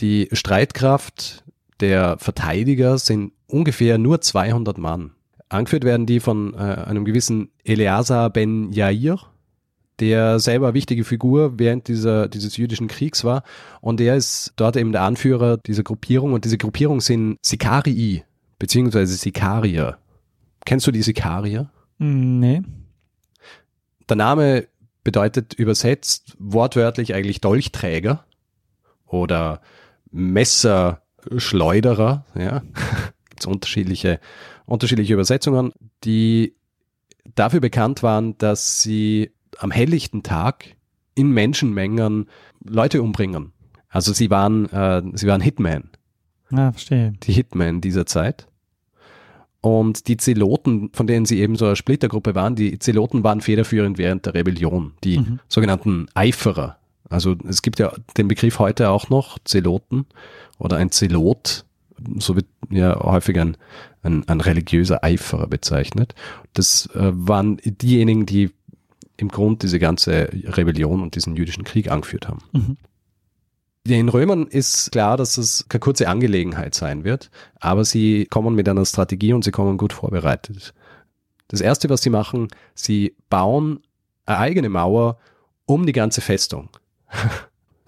Die 0.00 0.28
Streitkraft 0.32 1.44
der 1.80 2.18
Verteidiger 2.18 2.98
sind 2.98 3.32
ungefähr 3.46 3.98
nur 3.98 4.20
200 4.20 4.78
Mann. 4.78 5.12
Angeführt 5.48 5.84
werden 5.84 6.06
die 6.06 6.20
von 6.20 6.54
äh, 6.54 6.56
einem 6.56 7.04
gewissen 7.04 7.50
Eleazar 7.64 8.30
ben 8.30 8.72
Yair, 8.72 9.18
der 10.00 10.40
selber 10.40 10.68
eine 10.68 10.74
wichtige 10.74 11.04
Figur 11.04 11.58
während 11.58 11.88
dieser, 11.88 12.28
dieses 12.28 12.56
jüdischen 12.56 12.88
Kriegs 12.88 13.24
war. 13.24 13.42
Und 13.80 14.00
er 14.00 14.16
ist 14.16 14.52
dort 14.56 14.76
eben 14.76 14.92
der 14.92 15.02
Anführer 15.02 15.56
dieser 15.56 15.84
Gruppierung. 15.84 16.32
Und 16.32 16.44
diese 16.44 16.58
Gruppierung 16.58 17.00
sind 17.00 17.38
Sikarii, 17.42 18.24
beziehungsweise 18.58 19.14
Sikarier. 19.14 19.98
Kennst 20.66 20.86
du 20.86 20.90
die 20.90 21.00
Sikarier? 21.02 21.70
Hm, 21.98 22.40
Nee. 22.40 22.60
Der 24.10 24.16
Name 24.16 24.68
bedeutet 25.02 25.54
übersetzt 25.54 26.36
wortwörtlich 26.38 27.14
eigentlich 27.14 27.40
Dolchträger 27.40 28.26
oder 29.06 29.62
Messerschleuderer. 30.12 32.26
Ja, 32.38 32.62
gibt 33.30 33.46
unterschiedliche, 33.46 34.20
unterschiedliche 34.66 35.14
Übersetzungen, 35.14 35.72
die 36.04 36.54
dafür 37.34 37.60
bekannt 37.60 38.02
waren, 38.02 38.36
dass 38.38 38.82
sie 38.82 39.32
am 39.58 39.70
helllichten 39.70 40.22
Tag 40.22 40.76
in 41.14 41.30
Menschenmengen 41.32 42.26
Leute 42.64 43.02
umbringen. 43.02 43.52
Also 43.88 44.12
sie 44.12 44.30
waren, 44.30 44.66
äh, 44.70 45.02
sie 45.14 45.26
waren 45.26 45.40
Hitman, 45.40 45.90
Ah, 46.52 46.70
verstehe. 46.72 47.12
die 47.22 47.32
Hitman 47.32 47.80
dieser 47.80 48.06
Zeit. 48.06 48.46
Und 49.66 50.06
die 50.06 50.16
Zeloten, 50.16 50.90
von 50.92 51.08
denen 51.08 51.26
sie 51.26 51.40
eben 51.40 51.56
so 51.56 51.66
eine 51.66 51.74
Splittergruppe 51.74 52.36
waren, 52.36 52.54
die 52.54 52.78
Zeloten 52.78 53.24
waren 53.24 53.40
federführend 53.40 53.98
während 53.98 54.24
der 54.24 54.34
Rebellion, 54.34 54.92
die 55.02 55.18
Mhm. 55.18 55.40
sogenannten 55.48 56.06
Eiferer. 56.14 56.76
Also 57.10 57.34
es 57.48 57.62
gibt 57.62 57.80
ja 57.80 57.92
den 58.16 58.28
Begriff 58.28 58.60
heute 58.60 58.90
auch 58.90 59.08
noch, 59.08 59.40
Zeloten 59.44 60.06
oder 60.58 60.76
ein 60.76 60.92
Zelot, 60.92 61.64
so 62.18 62.36
wird 62.36 62.46
ja 62.70 62.96
häufig 63.00 63.40
ein, 63.40 63.56
ein, 64.04 64.22
ein 64.28 64.40
religiöser 64.40 65.02
Eiferer 65.02 65.48
bezeichnet. 65.48 66.14
Das 66.52 66.88
äh, 66.94 67.10
waren 67.12 67.56
diejenigen, 67.64 68.24
die 68.24 68.50
im 69.16 69.28
Grund 69.28 69.64
diese 69.64 69.80
ganze 69.80 70.28
Rebellion 70.44 71.02
und 71.02 71.16
diesen 71.16 71.34
jüdischen 71.34 71.64
Krieg 71.64 71.90
angeführt 71.90 72.28
haben. 72.28 72.38
Mhm. 72.52 72.76
Den 73.86 74.08
Römern 74.08 74.46
ist 74.46 74.90
klar, 74.90 75.16
dass 75.16 75.38
es 75.38 75.66
keine 75.68 75.80
kurze 75.80 76.08
Angelegenheit 76.08 76.74
sein 76.74 77.04
wird, 77.04 77.30
aber 77.60 77.84
sie 77.84 78.26
kommen 78.26 78.54
mit 78.54 78.68
einer 78.68 78.84
Strategie 78.84 79.32
und 79.32 79.44
sie 79.44 79.52
kommen 79.52 79.78
gut 79.78 79.92
vorbereitet. 79.92 80.74
Das 81.48 81.60
erste, 81.60 81.88
was 81.88 82.02
sie 82.02 82.10
machen, 82.10 82.48
sie 82.74 83.14
bauen 83.30 83.80
eine 84.24 84.38
eigene 84.38 84.68
Mauer 84.68 85.18
um 85.66 85.86
die 85.86 85.92
ganze 85.92 86.20
Festung. 86.20 86.68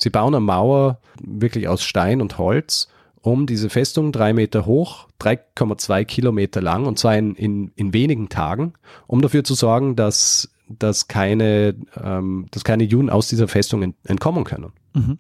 Sie 0.01 0.11
bauen 0.11 0.33
eine 0.33 0.45
Mauer 0.45 1.01
wirklich 1.21 1.67
aus 1.67 1.83
Stein 1.83 2.21
und 2.21 2.39
Holz 2.39 2.87
um 3.21 3.47
diese 3.47 3.69
Festung, 3.69 4.13
drei 4.13 4.33
Meter 4.33 4.65
hoch, 4.65 5.09
3,2 5.21 6.05
Kilometer 6.05 6.61
lang 6.61 6.87
und 6.87 7.01
zwar 7.01 7.17
in, 7.17 7.35
in, 7.35 7.73
in 7.75 7.93
wenigen 7.93 8.29
Tagen, 8.29 8.75
um 9.09 9.21
dafür 9.23 9.43
zu 9.43 9.55
sorgen, 9.55 9.97
dass, 9.97 10.51
dass, 10.69 11.09
keine, 11.09 11.75
ähm, 12.01 12.47
dass 12.53 12.63
keine 12.63 12.85
Juden 12.85 13.11
aus 13.11 13.29
dieser 13.29 13.49
Festung 13.49 13.83
ent, 13.83 13.97
entkommen 14.05 14.45
können. 14.45 14.73
Mhm. 14.95 15.19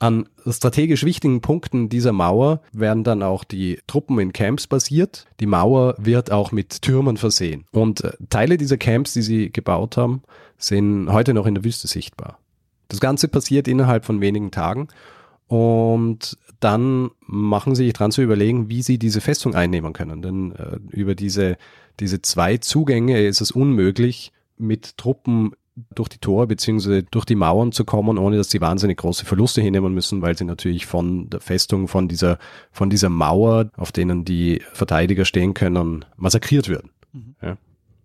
An 0.00 0.28
strategisch 0.46 1.04
wichtigen 1.04 1.40
Punkten 1.40 1.88
dieser 1.88 2.12
Mauer 2.12 2.60
werden 2.72 3.02
dann 3.02 3.22
auch 3.22 3.42
die 3.42 3.80
Truppen 3.88 4.20
in 4.20 4.32
Camps 4.32 4.68
basiert. 4.68 5.26
Die 5.40 5.46
Mauer 5.46 5.96
wird 5.98 6.30
auch 6.30 6.52
mit 6.52 6.82
Türmen 6.82 7.16
versehen. 7.16 7.64
Und 7.72 8.04
äh, 8.04 8.12
Teile 8.30 8.56
dieser 8.58 8.76
Camps, 8.76 9.12
die 9.12 9.22
sie 9.22 9.50
gebaut 9.50 9.96
haben, 9.96 10.22
sind 10.56 11.10
heute 11.10 11.34
noch 11.34 11.46
in 11.46 11.56
der 11.56 11.64
Wüste 11.64 11.88
sichtbar. 11.88 12.38
Das 12.88 13.00
Ganze 13.00 13.26
passiert 13.28 13.66
innerhalb 13.66 14.04
von 14.04 14.20
wenigen 14.20 14.52
Tagen. 14.52 14.88
Und 15.48 16.38
dann 16.60 17.10
machen 17.26 17.74
sie 17.74 17.84
sich 17.84 17.92
dran 17.92 18.12
zu 18.12 18.22
überlegen, 18.22 18.68
wie 18.68 18.82
sie 18.82 18.98
diese 18.98 19.20
Festung 19.20 19.54
einnehmen 19.54 19.92
können. 19.92 20.22
Denn 20.22 20.52
äh, 20.52 20.78
über 20.90 21.16
diese, 21.16 21.56
diese 21.98 22.22
zwei 22.22 22.58
Zugänge 22.58 23.20
ist 23.24 23.40
es 23.40 23.50
unmöglich, 23.50 24.32
mit 24.58 24.96
Truppen 24.96 25.52
durch 25.94 26.08
die 26.08 26.18
Tore 26.18 26.46
beziehungsweise 26.46 27.02
durch 27.02 27.24
die 27.24 27.34
Mauern 27.34 27.72
zu 27.72 27.84
kommen, 27.84 28.18
ohne 28.18 28.36
dass 28.36 28.50
sie 28.50 28.60
wahnsinnig 28.60 28.98
große 28.98 29.24
Verluste 29.24 29.60
hinnehmen 29.60 29.94
müssen, 29.94 30.22
weil 30.22 30.36
sie 30.36 30.44
natürlich 30.44 30.86
von 30.86 31.30
der 31.30 31.40
Festung, 31.40 31.88
von 31.88 32.08
dieser, 32.08 32.38
von 32.72 32.90
dieser 32.90 33.08
Mauer, 33.08 33.70
auf 33.76 33.92
denen 33.92 34.24
die 34.24 34.62
Verteidiger 34.72 35.24
stehen 35.24 35.54
können, 35.54 36.04
massakriert 36.16 36.68
werden. 36.68 36.90
Ja. 37.42 37.56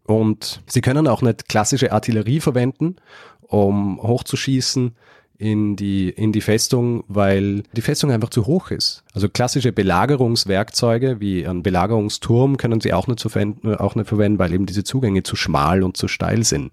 Und 0.05 0.61
sie 0.67 0.81
können 0.81 1.07
auch 1.07 1.21
nicht 1.21 1.47
klassische 1.47 1.91
Artillerie 1.91 2.39
verwenden, 2.39 2.97
um 3.41 4.01
hochzuschießen 4.01 4.95
in 5.37 5.75
die, 5.75 6.09
in 6.09 6.31
die 6.31 6.41
Festung, 6.41 7.03
weil 7.07 7.63
die 7.73 7.81
Festung 7.81 8.11
einfach 8.11 8.29
zu 8.29 8.45
hoch 8.45 8.71
ist. 8.71 9.03
Also 9.13 9.29
klassische 9.29 9.71
Belagerungswerkzeuge 9.71 11.19
wie 11.19 11.45
ein 11.45 11.63
Belagerungsturm 11.63 12.57
können 12.57 12.81
sie 12.81 12.93
auch 12.93 13.07
nicht, 13.07 13.21
verwenden, 13.21 13.75
auch 13.75 13.95
nicht 13.95 14.07
verwenden, 14.07 14.39
weil 14.39 14.53
eben 14.53 14.65
diese 14.65 14.83
Zugänge 14.83 15.23
zu 15.23 15.35
schmal 15.35 15.83
und 15.83 15.97
zu 15.97 16.07
steil 16.07 16.43
sind. 16.43 16.71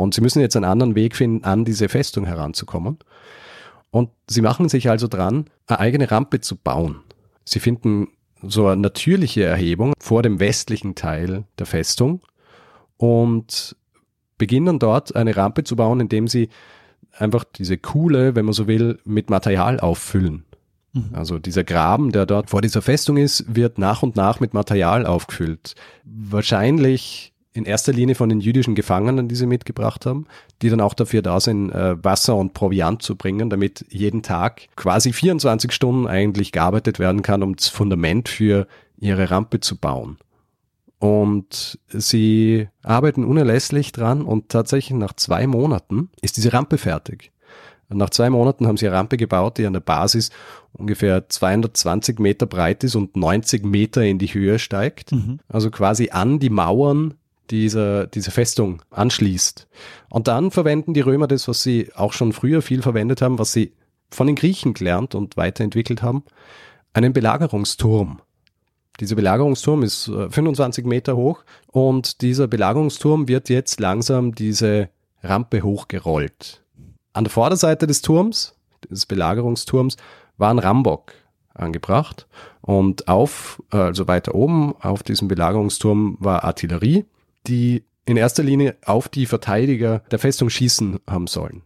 Und 0.00 0.14
sie 0.14 0.20
müssen 0.20 0.40
jetzt 0.40 0.56
einen 0.56 0.64
anderen 0.64 0.94
Weg 0.94 1.16
finden, 1.16 1.44
an 1.44 1.64
diese 1.64 1.88
Festung 1.88 2.26
heranzukommen. 2.26 2.98
Und 3.90 4.10
sie 4.28 4.42
machen 4.42 4.68
sich 4.68 4.90
also 4.90 5.06
dran, 5.06 5.46
eine 5.66 5.78
eigene 5.78 6.10
Rampe 6.10 6.40
zu 6.40 6.56
bauen. 6.56 7.00
Sie 7.44 7.60
finden 7.60 8.08
so 8.42 8.66
eine 8.66 8.80
natürliche 8.80 9.44
Erhebung 9.44 9.92
vor 9.98 10.22
dem 10.22 10.40
westlichen 10.40 10.94
Teil 10.94 11.44
der 11.58 11.66
Festung 11.66 12.20
und 12.96 13.76
beginnen 14.36 14.78
dort 14.78 15.14
eine 15.14 15.36
Rampe 15.36 15.62
zu 15.64 15.76
bauen, 15.76 16.00
indem 16.00 16.26
sie 16.26 16.48
einfach 17.16 17.44
diese 17.44 17.78
Kuhle, 17.78 18.34
wenn 18.34 18.44
man 18.44 18.54
so 18.54 18.66
will, 18.66 18.98
mit 19.04 19.30
Material 19.30 19.78
auffüllen. 19.78 20.44
Mhm. 20.92 21.10
Also 21.12 21.38
dieser 21.38 21.62
Graben, 21.62 22.10
der 22.10 22.26
dort 22.26 22.50
vor 22.50 22.62
dieser 22.62 22.82
Festung 22.82 23.16
ist, 23.16 23.54
wird 23.54 23.78
nach 23.78 24.02
und 24.02 24.16
nach 24.16 24.40
mit 24.40 24.54
Material 24.54 25.06
aufgefüllt. 25.06 25.76
Wahrscheinlich 26.04 27.33
in 27.54 27.64
erster 27.64 27.92
Linie 27.92 28.16
von 28.16 28.28
den 28.28 28.40
jüdischen 28.40 28.74
Gefangenen, 28.74 29.28
die 29.28 29.36
sie 29.36 29.46
mitgebracht 29.46 30.06
haben, 30.06 30.26
die 30.60 30.68
dann 30.68 30.80
auch 30.80 30.92
dafür 30.92 31.22
da 31.22 31.38
sind, 31.38 31.70
äh, 31.70 32.02
Wasser 32.04 32.36
und 32.36 32.52
Proviant 32.52 33.00
zu 33.00 33.16
bringen, 33.16 33.48
damit 33.48 33.86
jeden 33.88 34.22
Tag 34.22 34.62
quasi 34.76 35.12
24 35.12 35.72
Stunden 35.72 36.08
eigentlich 36.08 36.50
gearbeitet 36.50 36.98
werden 36.98 37.22
kann, 37.22 37.42
um 37.42 37.54
das 37.54 37.68
Fundament 37.68 38.28
für 38.28 38.66
ihre 38.98 39.30
Rampe 39.30 39.60
zu 39.60 39.76
bauen. 39.76 40.18
Und 40.98 41.78
sie 41.88 42.68
arbeiten 42.82 43.24
unerlässlich 43.24 43.92
dran 43.92 44.22
und 44.22 44.48
tatsächlich 44.48 44.98
nach 44.98 45.12
zwei 45.12 45.46
Monaten 45.46 46.10
ist 46.22 46.36
diese 46.36 46.52
Rampe 46.52 46.76
fertig. 46.76 47.30
Und 47.88 47.98
nach 47.98 48.10
zwei 48.10 48.30
Monaten 48.30 48.66
haben 48.66 48.78
sie 48.78 48.88
eine 48.88 48.96
Rampe 48.96 49.16
gebaut, 49.16 49.58
die 49.58 49.66
an 49.66 49.74
der 49.74 49.80
Basis 49.80 50.30
ungefähr 50.72 51.28
220 51.28 52.18
Meter 52.18 52.46
breit 52.46 52.82
ist 52.82 52.96
und 52.96 53.16
90 53.16 53.64
Meter 53.64 54.02
in 54.02 54.18
die 54.18 54.32
Höhe 54.32 54.58
steigt. 54.58 55.12
Mhm. 55.12 55.38
Also 55.46 55.70
quasi 55.70 56.10
an 56.10 56.38
die 56.40 56.50
Mauern 56.50 57.14
dieser, 57.50 58.06
dieser 58.06 58.30
Festung 58.30 58.82
anschließt. 58.90 59.68
Und 60.10 60.28
dann 60.28 60.50
verwenden 60.50 60.94
die 60.94 61.00
Römer 61.00 61.26
das, 61.26 61.48
was 61.48 61.62
sie 61.62 61.90
auch 61.94 62.12
schon 62.12 62.32
früher 62.32 62.62
viel 62.62 62.82
verwendet 62.82 63.22
haben, 63.22 63.38
was 63.38 63.52
sie 63.52 63.72
von 64.10 64.26
den 64.26 64.36
Griechen 64.36 64.74
gelernt 64.74 65.14
und 65.14 65.36
weiterentwickelt 65.36 66.02
haben, 66.02 66.24
einen 66.92 67.12
Belagerungsturm. 67.12 68.20
Dieser 69.00 69.16
Belagerungsturm 69.16 69.82
ist 69.82 70.08
äh, 70.08 70.30
25 70.30 70.86
Meter 70.86 71.16
hoch 71.16 71.44
und 71.66 72.22
dieser 72.22 72.46
Belagerungsturm 72.46 73.26
wird 73.26 73.48
jetzt 73.48 73.80
langsam 73.80 74.34
diese 74.34 74.88
Rampe 75.22 75.62
hochgerollt. 75.62 76.62
An 77.12 77.24
der 77.24 77.30
Vorderseite 77.30 77.86
des 77.86 78.02
Turms, 78.02 78.54
des 78.88 79.06
Belagerungsturms, 79.06 79.96
war 80.36 80.50
ein 80.50 80.58
Rambock 80.58 81.12
angebracht 81.54 82.26
und 82.60 83.08
auf, 83.08 83.62
äh, 83.72 83.78
also 83.78 84.06
weiter 84.06 84.34
oben 84.34 84.74
auf 84.80 85.02
diesem 85.02 85.26
Belagerungsturm 85.26 86.16
war 86.20 86.44
Artillerie, 86.44 87.04
die 87.46 87.84
in 88.06 88.16
erster 88.16 88.42
Linie 88.42 88.76
auf 88.84 89.08
die 89.08 89.26
Verteidiger 89.26 90.00
der 90.10 90.18
Festung 90.18 90.50
schießen 90.50 91.00
haben 91.08 91.26
sollen. 91.26 91.62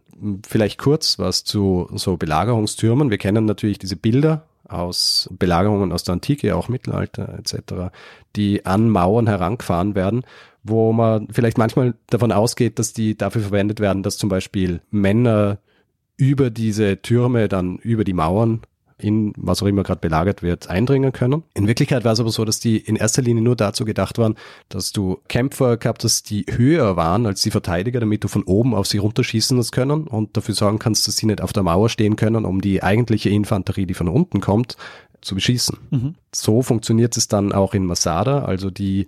Vielleicht 0.47 0.77
kurz 0.77 1.19
was 1.19 1.43
zu 1.43 1.89
so 1.93 2.17
Belagerungstürmen. 2.17 3.09
Wir 3.09 3.17
kennen 3.17 3.45
natürlich 3.45 3.79
diese 3.79 3.95
Bilder 3.95 4.45
aus 4.67 5.29
Belagerungen 5.31 5.91
aus 5.91 6.03
der 6.03 6.13
Antike, 6.13 6.55
auch 6.55 6.69
Mittelalter 6.69 7.39
etc., 7.39 7.91
die 8.35 8.65
an 8.65 8.89
Mauern 8.89 9.27
herangefahren 9.27 9.95
werden, 9.95 10.23
wo 10.63 10.93
man 10.93 11.27
vielleicht 11.31 11.57
manchmal 11.57 11.95
davon 12.07 12.31
ausgeht, 12.31 12.79
dass 12.79 12.93
die 12.93 13.17
dafür 13.17 13.41
verwendet 13.41 13.79
werden, 13.79 14.03
dass 14.03 14.17
zum 14.17 14.29
Beispiel 14.29 14.81
Männer 14.91 15.57
über 16.17 16.49
diese 16.49 17.01
Türme 17.01 17.47
dann 17.47 17.77
über 17.77 18.03
die 18.03 18.13
Mauern 18.13 18.61
in 18.99 19.33
was 19.37 19.61
auch 19.63 19.67
immer 19.67 19.83
gerade 19.83 20.01
belagert 20.01 20.43
wird, 20.43 20.69
eindringen 20.69 21.11
können. 21.11 21.43
In 21.53 21.67
Wirklichkeit 21.67 22.03
war 22.03 22.13
es 22.13 22.19
aber 22.19 22.29
so, 22.29 22.45
dass 22.45 22.59
die 22.59 22.77
in 22.77 22.95
erster 22.95 23.21
Linie 23.21 23.41
nur 23.41 23.55
dazu 23.55 23.85
gedacht 23.85 24.17
waren, 24.17 24.35
dass 24.67 24.91
du 24.91 25.19
Kämpfer 25.27 25.77
gehabt 25.77 26.03
hast, 26.03 26.29
die 26.29 26.45
höher 26.49 26.95
waren 26.95 27.25
als 27.25 27.41
die 27.41 27.51
Verteidiger, 27.51 27.99
damit 27.99 28.23
du 28.23 28.27
von 28.27 28.43
oben 28.43 28.75
auf 28.75 28.87
sie 28.87 28.97
runterschießen 28.97 29.57
hast 29.57 29.71
können 29.71 30.07
und 30.07 30.35
dafür 30.35 30.55
sorgen 30.55 30.79
kannst, 30.79 31.07
dass 31.07 31.17
sie 31.17 31.25
nicht 31.25 31.41
auf 31.41 31.53
der 31.53 31.63
Mauer 31.63 31.89
stehen 31.89 32.15
können, 32.15 32.45
um 32.45 32.61
die 32.61 32.83
eigentliche 32.83 33.29
Infanterie, 33.29 33.85
die 33.85 33.93
von 33.93 34.07
unten 34.07 34.41
kommt, 34.41 34.77
zu 35.21 35.35
beschießen. 35.35 35.77
Mhm. 35.89 36.15
So 36.33 36.61
funktioniert 36.61 37.17
es 37.17 37.27
dann 37.27 37.51
auch 37.51 37.73
in 37.73 37.85
Masada, 37.85 38.43
also 38.43 38.69
die 38.69 39.07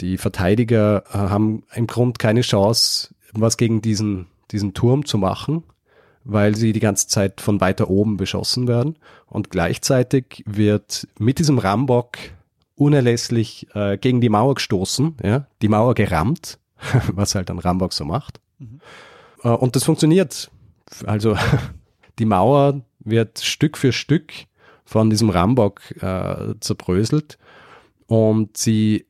die 0.00 0.18
Verteidiger 0.18 1.04
äh, 1.12 1.18
haben 1.18 1.62
im 1.74 1.86
Grund 1.86 2.18
keine 2.18 2.40
Chance, 2.40 3.14
was 3.32 3.56
gegen 3.56 3.82
diesen, 3.82 4.26
diesen 4.50 4.74
Turm 4.74 5.04
zu 5.04 5.18
machen, 5.18 5.62
weil 6.30 6.54
sie 6.54 6.72
die 6.72 6.80
ganze 6.80 7.08
Zeit 7.08 7.40
von 7.40 7.60
weiter 7.60 7.90
oben 7.90 8.16
beschossen 8.16 8.68
werden. 8.68 8.96
Und 9.26 9.50
gleichzeitig 9.50 10.44
wird 10.46 11.08
mit 11.18 11.38
diesem 11.38 11.58
Rambock 11.58 12.18
unerlässlich 12.76 13.66
äh, 13.74 13.98
gegen 13.98 14.20
die 14.20 14.28
Mauer 14.28 14.54
gestoßen, 14.54 15.16
ja, 15.22 15.46
die 15.60 15.68
Mauer 15.68 15.94
gerammt, 15.94 16.58
was 17.12 17.34
halt 17.34 17.50
ein 17.50 17.58
Rambock 17.58 17.92
so 17.92 18.04
macht. 18.04 18.40
Mhm. 18.58 18.80
Äh, 19.42 19.48
und 19.48 19.76
das 19.76 19.84
funktioniert. 19.84 20.50
Also 21.04 21.36
die 22.18 22.24
Mauer 22.24 22.80
wird 23.00 23.40
Stück 23.40 23.76
für 23.76 23.92
Stück 23.92 24.32
von 24.84 25.10
diesem 25.10 25.30
Rambock 25.30 25.82
äh, 26.02 26.54
zerbröselt 26.60 27.38
und 28.06 28.56
sie 28.56 29.06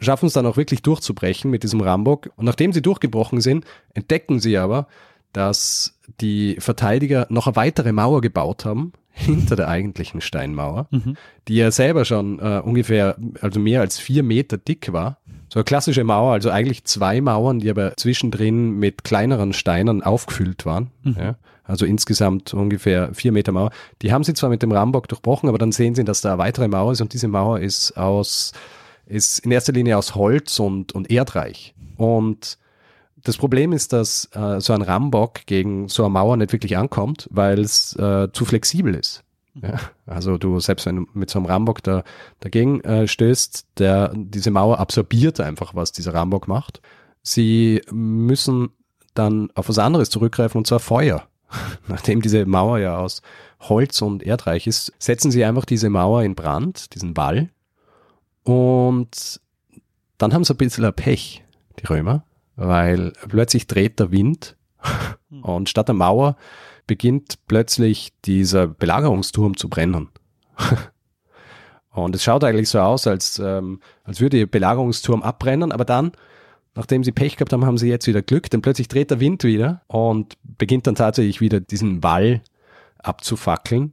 schaffen 0.00 0.26
es 0.26 0.34
dann 0.34 0.46
auch 0.46 0.56
wirklich 0.56 0.82
durchzubrechen 0.82 1.50
mit 1.50 1.62
diesem 1.62 1.80
Rambock. 1.80 2.30
Und 2.36 2.44
nachdem 2.44 2.72
sie 2.72 2.82
durchgebrochen 2.82 3.40
sind, 3.40 3.64
entdecken 3.94 4.40
sie 4.40 4.58
aber, 4.58 4.88
dass 5.36 5.98
die 6.20 6.56
Verteidiger 6.60 7.26
noch 7.28 7.46
eine 7.46 7.56
weitere 7.56 7.92
Mauer 7.92 8.22
gebaut 8.22 8.64
haben, 8.64 8.94
hinter 9.12 9.54
der 9.54 9.68
eigentlichen 9.68 10.20
Steinmauer, 10.20 10.88
mhm. 10.90 11.16
die 11.48 11.56
ja 11.56 11.70
selber 11.70 12.04
schon 12.04 12.38
äh, 12.38 12.60
ungefähr, 12.64 13.16
also 13.40 13.60
mehr 13.60 13.80
als 13.80 13.98
vier 13.98 14.22
Meter 14.22 14.56
dick 14.56 14.92
war. 14.92 15.18
So 15.48 15.58
eine 15.58 15.64
klassische 15.64 16.04
Mauer, 16.04 16.32
also 16.32 16.50
eigentlich 16.50 16.84
zwei 16.84 17.20
Mauern, 17.20 17.60
die 17.60 17.70
aber 17.70 17.96
zwischendrin 17.96 18.78
mit 18.78 19.04
kleineren 19.04 19.52
Steinen 19.52 20.02
aufgefüllt 20.02 20.64
waren. 20.64 20.90
Mhm. 21.02 21.16
Ja. 21.18 21.36
Also 21.64 21.84
insgesamt 21.84 22.54
ungefähr 22.54 23.12
vier 23.12 23.32
Meter 23.32 23.52
Mauer. 23.52 23.70
Die 24.02 24.12
haben 24.12 24.24
sie 24.24 24.34
zwar 24.34 24.50
mit 24.50 24.62
dem 24.62 24.72
Rambock 24.72 25.08
durchbrochen, 25.08 25.48
aber 25.48 25.58
dann 25.58 25.72
sehen 25.72 25.94
sie, 25.94 26.04
dass 26.04 26.22
da 26.22 26.30
eine 26.30 26.38
weitere 26.38 26.68
Mauer 26.68 26.92
ist 26.92 27.00
und 27.00 27.12
diese 27.12 27.28
Mauer 27.28 27.60
ist 27.60 27.96
aus, 27.96 28.52
ist 29.06 29.40
in 29.40 29.50
erster 29.50 29.72
Linie 29.72 29.98
aus 29.98 30.14
Holz 30.14 30.58
und, 30.60 30.92
und 30.92 31.10
Erdreich. 31.10 31.74
Und 31.96 32.58
das 33.26 33.36
Problem 33.36 33.72
ist, 33.72 33.92
dass 33.92 34.28
äh, 34.34 34.60
so 34.60 34.72
ein 34.72 34.82
Rambock 34.82 35.46
gegen 35.46 35.88
so 35.88 36.04
eine 36.04 36.10
Mauer 36.10 36.36
nicht 36.36 36.52
wirklich 36.52 36.76
ankommt, 36.76 37.28
weil 37.32 37.58
es 37.58 37.96
äh, 37.96 38.28
zu 38.32 38.44
flexibel 38.44 38.94
ist. 38.94 39.24
Ja? 39.60 39.80
Also 40.06 40.38
du, 40.38 40.60
selbst 40.60 40.86
wenn 40.86 40.96
du 40.96 41.06
mit 41.12 41.28
so 41.28 41.38
einem 41.40 41.46
Rambock 41.46 41.82
da, 41.82 42.04
dagegen 42.38 42.80
äh, 42.82 43.08
stößt, 43.08 43.66
der, 43.78 44.12
diese 44.14 44.52
Mauer 44.52 44.78
absorbiert 44.78 45.40
einfach, 45.40 45.74
was 45.74 45.90
dieser 45.90 46.14
Rambock 46.14 46.46
macht. 46.46 46.80
Sie 47.22 47.82
müssen 47.90 48.68
dann 49.14 49.50
auf 49.54 49.68
was 49.68 49.78
anderes 49.78 50.10
zurückgreifen, 50.10 50.58
und 50.58 50.66
zwar 50.68 50.80
Feuer. 50.80 51.26
Nachdem 51.88 52.22
diese 52.22 52.46
Mauer 52.46 52.78
ja 52.78 52.98
aus 52.98 53.22
Holz 53.60 54.02
und 54.02 54.22
Erdreich 54.22 54.68
ist, 54.68 54.92
setzen 54.98 55.32
sie 55.32 55.44
einfach 55.44 55.64
diese 55.64 55.90
Mauer 55.90 56.22
in 56.22 56.36
Brand, 56.36 56.94
diesen 56.94 57.16
Wall. 57.16 57.48
Und 58.44 59.40
dann 60.18 60.32
haben 60.32 60.44
sie 60.44 60.54
ein 60.54 60.58
bisschen 60.58 60.92
Pech, 60.92 61.42
die 61.80 61.86
Römer, 61.86 62.24
weil 62.56 63.12
plötzlich 63.28 63.66
dreht 63.66 64.00
der 64.00 64.10
Wind 64.10 64.56
hm. 65.30 65.42
und 65.42 65.68
statt 65.68 65.88
der 65.88 65.94
Mauer 65.94 66.36
beginnt 66.86 67.38
plötzlich 67.46 68.12
dieser 68.24 68.66
Belagerungsturm 68.66 69.56
zu 69.56 69.68
brennen. 69.68 70.08
und 71.90 72.14
es 72.14 72.24
schaut 72.24 72.44
eigentlich 72.44 72.68
so 72.68 72.80
aus, 72.80 73.06
als, 73.06 73.38
ähm, 73.38 73.80
als 74.04 74.20
würde 74.20 74.38
der 74.38 74.46
Belagerungsturm 74.46 75.22
abbrennen, 75.22 75.72
aber 75.72 75.84
dann, 75.84 76.12
nachdem 76.74 77.02
sie 77.04 77.12
Pech 77.12 77.36
gehabt 77.36 77.52
haben, 77.52 77.66
haben 77.66 77.78
sie 77.78 77.88
jetzt 77.88 78.06
wieder 78.06 78.22
Glück, 78.22 78.50
denn 78.50 78.62
plötzlich 78.62 78.88
dreht 78.88 79.10
der 79.10 79.20
Wind 79.20 79.44
wieder 79.44 79.82
und 79.88 80.36
beginnt 80.42 80.86
dann 80.86 80.94
tatsächlich 80.94 81.40
wieder 81.40 81.60
diesen 81.60 82.02
Wall 82.02 82.42
abzufackeln. 82.98 83.92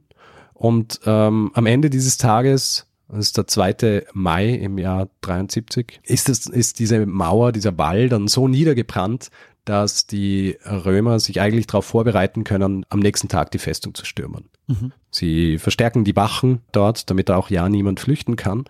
Und 0.52 1.00
ähm, 1.04 1.50
am 1.54 1.66
Ende 1.66 1.90
dieses 1.90 2.16
Tages 2.16 2.86
das 3.14 3.26
ist 3.26 3.36
der 3.36 3.46
2. 3.46 4.06
Mai 4.12 4.50
im 4.50 4.78
Jahr 4.78 5.08
73, 5.22 6.00
ist, 6.04 6.28
es, 6.28 6.46
ist 6.46 6.78
diese 6.78 7.06
Mauer, 7.06 7.52
dieser 7.52 7.76
Wall 7.78 8.08
dann 8.08 8.28
so 8.28 8.48
niedergebrannt, 8.48 9.30
dass 9.64 10.06
die 10.06 10.58
Römer 10.64 11.20
sich 11.20 11.40
eigentlich 11.40 11.66
darauf 11.66 11.86
vorbereiten 11.86 12.44
können, 12.44 12.84
am 12.90 13.00
nächsten 13.00 13.28
Tag 13.28 13.50
die 13.50 13.58
Festung 13.58 13.94
zu 13.94 14.04
stürmen. 14.04 14.44
Mhm. 14.66 14.92
Sie 15.10 15.58
verstärken 15.58 16.04
die 16.04 16.16
Wachen 16.16 16.60
dort, 16.72 17.08
damit 17.08 17.30
auch 17.30 17.50
ja 17.50 17.68
niemand 17.68 18.00
flüchten 18.00 18.36
kann. 18.36 18.64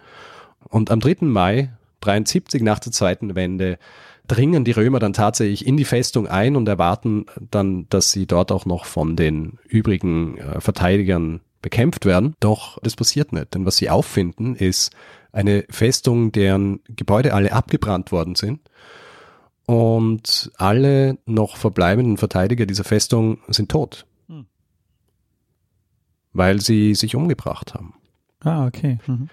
Und 0.68 0.90
am 0.90 1.00
3. 1.00 1.16
Mai 1.22 1.70
73 2.00 2.62
nach 2.62 2.78
der 2.78 2.92
zweiten 2.92 3.34
Wende 3.34 3.78
dringen 4.26 4.64
die 4.64 4.72
Römer 4.72 5.00
dann 5.00 5.12
tatsächlich 5.12 5.66
in 5.66 5.76
die 5.76 5.84
Festung 5.84 6.26
ein 6.26 6.56
und 6.56 6.68
erwarten 6.68 7.26
dann, 7.50 7.86
dass 7.90 8.10
sie 8.10 8.26
dort 8.26 8.52
auch 8.52 8.64
noch 8.64 8.84
von 8.84 9.16
den 9.16 9.58
übrigen 9.68 10.38
äh, 10.38 10.60
Verteidigern 10.60 11.40
bekämpft 11.64 12.04
werden. 12.04 12.34
Doch 12.40 12.78
das 12.82 12.94
passiert 12.94 13.32
nicht, 13.32 13.54
denn 13.54 13.64
was 13.64 13.78
sie 13.78 13.88
auffinden, 13.88 14.54
ist 14.54 14.92
eine 15.32 15.64
Festung, 15.70 16.30
deren 16.30 16.80
Gebäude 16.84 17.32
alle 17.32 17.52
abgebrannt 17.52 18.12
worden 18.12 18.34
sind. 18.34 18.60
Und 19.66 20.52
alle 20.58 21.16
noch 21.24 21.56
verbleibenden 21.56 22.18
Verteidiger 22.18 22.66
dieser 22.66 22.84
Festung 22.84 23.38
sind 23.48 23.70
tot. 23.70 24.04
Hm. 24.28 24.44
Weil 26.34 26.60
sie 26.60 26.94
sich 26.94 27.16
umgebracht 27.16 27.72
haben. 27.72 27.94
Ah, 28.40 28.66
okay. 28.66 28.98
Mhm. 29.06 29.30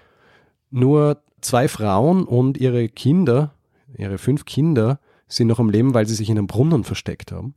Nur 0.70 1.22
zwei 1.42 1.68
Frauen 1.68 2.24
und 2.24 2.56
ihre 2.56 2.88
Kinder, 2.88 3.52
ihre 3.94 4.16
fünf 4.16 4.46
Kinder, 4.46 5.00
sind 5.28 5.48
noch 5.48 5.60
am 5.60 5.68
Leben, 5.68 5.92
weil 5.92 6.06
sie 6.06 6.14
sich 6.14 6.30
in 6.30 6.38
einem 6.38 6.46
Brunnen 6.46 6.84
versteckt 6.84 7.30
haben. 7.30 7.54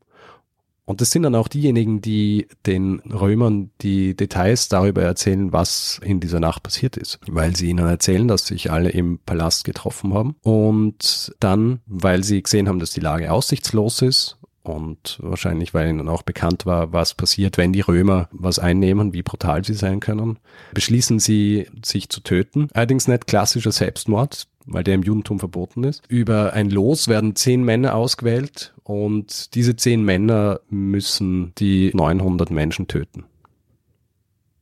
Und 0.86 1.02
das 1.02 1.12
sind 1.12 1.24
dann 1.24 1.36
auch 1.36 1.48
diejenigen, 1.48 2.00
die 2.02 2.48
den 2.66 3.00
Römern 3.00 3.72
die 3.82 4.16
Details 4.16 4.70
darüber 4.70 5.02
erzählen, 5.02 5.52
was 5.52 6.00
in 6.04 6.20
dieser 6.20 6.40
Nacht 6.40 6.62
passiert 6.62 6.96
ist. 6.96 7.20
Weil 7.28 7.56
sie 7.56 7.70
ihnen 7.70 7.88
erzählen, 7.88 8.28
dass 8.28 8.46
sich 8.46 8.72
alle 8.72 8.90
im 8.90 9.20
Palast 9.26 9.64
getroffen 9.64 10.14
haben. 10.14 10.36
Und 10.44 11.34
dann, 11.40 11.80
weil 11.88 12.24
sie 12.24 12.42
gesehen 12.42 12.70
haben, 12.70 12.80
dass 12.80 12.92
die 12.92 13.00
Lage 13.00 13.32
aussichtslos 13.32 14.04
ist 14.04 14.38
und 14.66 15.20
wahrscheinlich, 15.22 15.74
weil 15.74 15.90
ihnen 15.90 16.10
auch 16.10 16.24
bekannt 16.24 16.66
war, 16.66 16.92
was 16.92 17.14
passiert, 17.14 17.58
wenn 17.58 17.74
die 17.74 17.82
Römer 17.82 18.30
was 18.32 18.60
einnehmen, 18.60 19.14
wie 19.14 19.24
brutal 19.24 19.64
sie 19.64 19.74
sein 19.74 20.00
können, 20.00 20.40
beschließen 20.74 21.20
sie, 21.20 21.68
sich 21.84 22.10
zu 22.10 22.22
töten. 22.22 22.70
Allerdings 22.74 23.08
nicht 23.08 23.28
klassischer 23.28 23.72
Selbstmord, 23.72 24.48
weil 24.66 24.84
der 24.84 24.96
im 24.96 25.04
Judentum 25.04 25.40
verboten 25.40 25.84
ist. 25.84 26.04
Über 26.08 26.54
ein 26.54 26.70
Los 26.70 27.08
werden 27.08 27.36
zehn 27.36 27.64
Männer 27.64 27.96
ausgewählt 27.96 28.74
und 28.84 29.56
diese 29.56 29.76
zehn 29.76 30.04
Männer 30.04 30.60
müssen 30.70 31.54
die 31.58 31.92
900 31.94 32.52
Menschen 32.52 32.88
töten. 32.88 33.26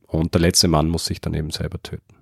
Und 0.07 0.33
der 0.33 0.41
letzte 0.41 0.67
Mann 0.67 0.89
muss 0.89 1.05
sich 1.05 1.21
dann 1.21 1.33
eben 1.33 1.49
selber 1.49 1.81
töten. 1.81 2.13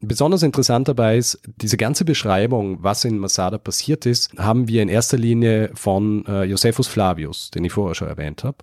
Besonders 0.00 0.42
interessant 0.42 0.88
dabei 0.88 1.16
ist, 1.16 1.40
diese 1.46 1.76
ganze 1.76 2.04
Beschreibung, 2.04 2.82
was 2.82 3.04
in 3.04 3.18
Masada 3.18 3.58
passiert 3.58 4.04
ist, 4.04 4.36
haben 4.36 4.68
wir 4.68 4.82
in 4.82 4.88
erster 4.88 5.16
Linie 5.16 5.70
von 5.74 6.26
äh, 6.26 6.44
Josephus 6.44 6.88
Flavius, 6.88 7.50
den 7.50 7.64
ich 7.64 7.72
vorher 7.72 7.94
schon 7.94 8.08
erwähnt 8.08 8.44
habe. 8.44 8.58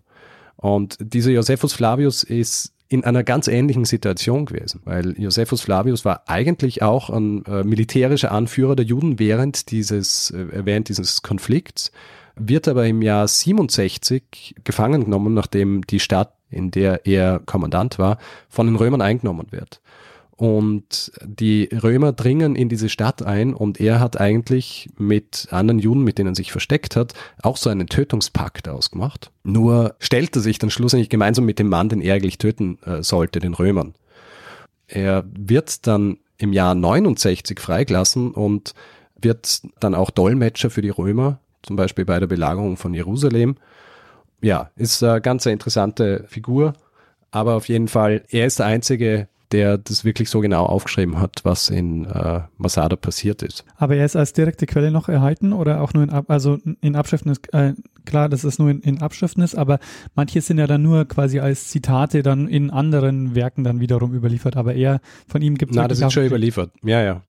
Und 0.58 0.98
dieser 1.00 1.32
Josephus 1.32 1.74
Flavius 1.74 2.24
ist 2.24 2.74
in 2.92 3.06
einer 3.06 3.24
ganz 3.24 3.48
ähnlichen 3.48 3.86
Situation 3.86 4.46
gewesen, 4.46 4.82
weil 4.84 5.18
Josephus 5.18 5.62
Flavius 5.62 6.04
war 6.04 6.24
eigentlich 6.28 6.84
auch 6.84 7.10
ein 7.10 7.46
äh, 7.46 7.64
militärischer 7.64 8.34
Anführer 8.34 8.76
der 8.76 8.84
Juden 8.84 9.18
während 9.18 9.72
dieses, 9.72 10.32
äh, 10.32 10.66
während 10.66 10.90
dieses 10.90 11.22
Konflikts, 11.22 11.94
wird 12.36 12.68
aber 12.68 12.86
im 12.86 13.02
Jahr 13.02 13.30
67 13.30 14.56
gefangen 14.66 15.06
genommen, 15.06 15.34
nachdem 15.34 15.88
die 15.88 16.02
Stadt, 16.02 16.34
in 16.50 16.70
der 16.70 17.06
er 17.06 17.40
Kommandant 17.40 17.98
war, 17.98 18.18
von 18.50 18.68
den 18.68 18.76
Römern 18.76 19.02
eingenommen 19.02 19.48
wird. 19.52 19.80
Und 20.42 21.12
die 21.24 21.70
Römer 21.72 22.14
dringen 22.14 22.56
in 22.56 22.68
diese 22.68 22.90
Stadt 22.90 23.22
ein 23.22 23.54
und 23.54 23.80
er 23.80 24.00
hat 24.00 24.20
eigentlich 24.20 24.90
mit 24.98 25.48
anderen 25.52 25.78
Juden, 25.78 26.04
mit 26.04 26.18
denen 26.18 26.30
er 26.30 26.36
sich 26.36 26.52
versteckt 26.52 26.96
hat, 26.96 27.14
auch 27.44 27.58
so 27.58 27.70
einen 27.70 27.86
Tötungspakt 27.86 28.68
ausgemacht. 28.68 29.30
Nur 29.44 29.94
stellt 30.00 30.36
er 30.36 30.42
sich 30.42 30.58
dann 30.58 30.72
schlussendlich 30.72 31.10
gemeinsam 31.10 31.46
mit 31.46 31.60
dem 31.60 31.70
Mann, 31.70 31.90
den 31.90 32.02
er 32.02 32.16
eigentlich 32.16 32.40
töten 32.40 32.80
äh, 32.82 33.04
sollte, 33.04 33.40
den 33.40 33.54
Römern. 33.54 33.94
Er 34.88 35.26
wird 35.32 35.86
dann 35.86 36.18
im 36.40 36.54
Jahr 36.54 36.74
69 36.74 37.60
freigelassen 37.60 38.32
und 38.32 38.74
wird 39.22 39.62
dann 39.80 39.94
auch 39.94 40.10
Dolmetscher 40.10 40.72
für 40.72 40.82
die 40.82 40.90
Römer, 40.90 41.38
zum 41.62 41.76
Beispiel 41.76 42.06
bei 42.06 42.20
der 42.20 42.26
Belagerung 42.26 42.78
von 42.78 42.96
Jerusalem. 42.96 43.58
Ja, 44.42 44.72
ist 44.76 45.04
eine 45.04 45.22
ganz 45.22 45.46
interessante 45.46 46.26
Figur, 46.28 46.74
aber 47.30 47.54
auf 47.54 47.70
jeden 47.70 47.88
Fall, 47.90 48.24
er 48.32 48.48
ist 48.48 48.58
der 48.58 48.66
Einzige, 48.66 49.28
der 49.52 49.78
das 49.78 50.06
wirklich 50.06 50.30
so 50.30 50.40
genau 50.40 50.66
aufgeschrieben 50.66 51.20
hat, 51.20 51.42
was 51.44 51.70
in 51.70 52.06
äh, 52.06 52.42
Masada 52.58 52.96
passiert 52.96 53.42
ist. 53.44 53.66
Aber 53.76 53.96
er 53.96 54.06
ist 54.06 54.16
als 54.16 54.34
direkte 54.34 54.66
Quelle 54.66 54.92
noch 54.92 55.10
erhalten 55.10 55.54
oder 55.54 55.82
auch 55.82 55.94
nur 55.94 56.04
in, 56.04 56.10
Ab 56.10 56.26
also 56.30 56.58
in 56.82 56.96
Abschriften 56.96 57.32
ist 57.32 57.54
äh, 57.54 57.74
klar, 58.06 58.30
dass 58.30 58.44
es 58.44 58.60
nur 58.60 58.70
in, 58.70 58.82
in 58.82 59.02
Abschriften 59.02 59.44
ist, 59.44 59.56
aber 59.56 59.80
manche 60.16 60.42
sind 60.42 60.58
ja 60.58 60.68
dann 60.68 60.82
nur 60.82 61.06
quasi 61.06 61.40
als 61.40 61.70
Zitate 61.70 62.24
dann 62.24 62.48
in 62.48 62.72
anderen 62.72 63.36
Werken 63.36 63.64
dann 63.64 63.80
wiederum 63.80 64.14
überliefert, 64.14 64.58
aber 64.58 64.74
er, 64.74 65.02
von 65.28 65.42
ihm 65.42 65.58
gibt 65.58 65.72
es 65.72 65.78
Na, 65.78 65.88
das 65.88 66.00
ist 66.00 66.14
schon 66.14 66.26
überliefert. 66.26 66.72
Ja, 66.84 67.02
ja. 67.02 67.24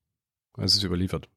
Es 0.58 0.76
ist 0.76 0.84
überliefert. 0.84 1.28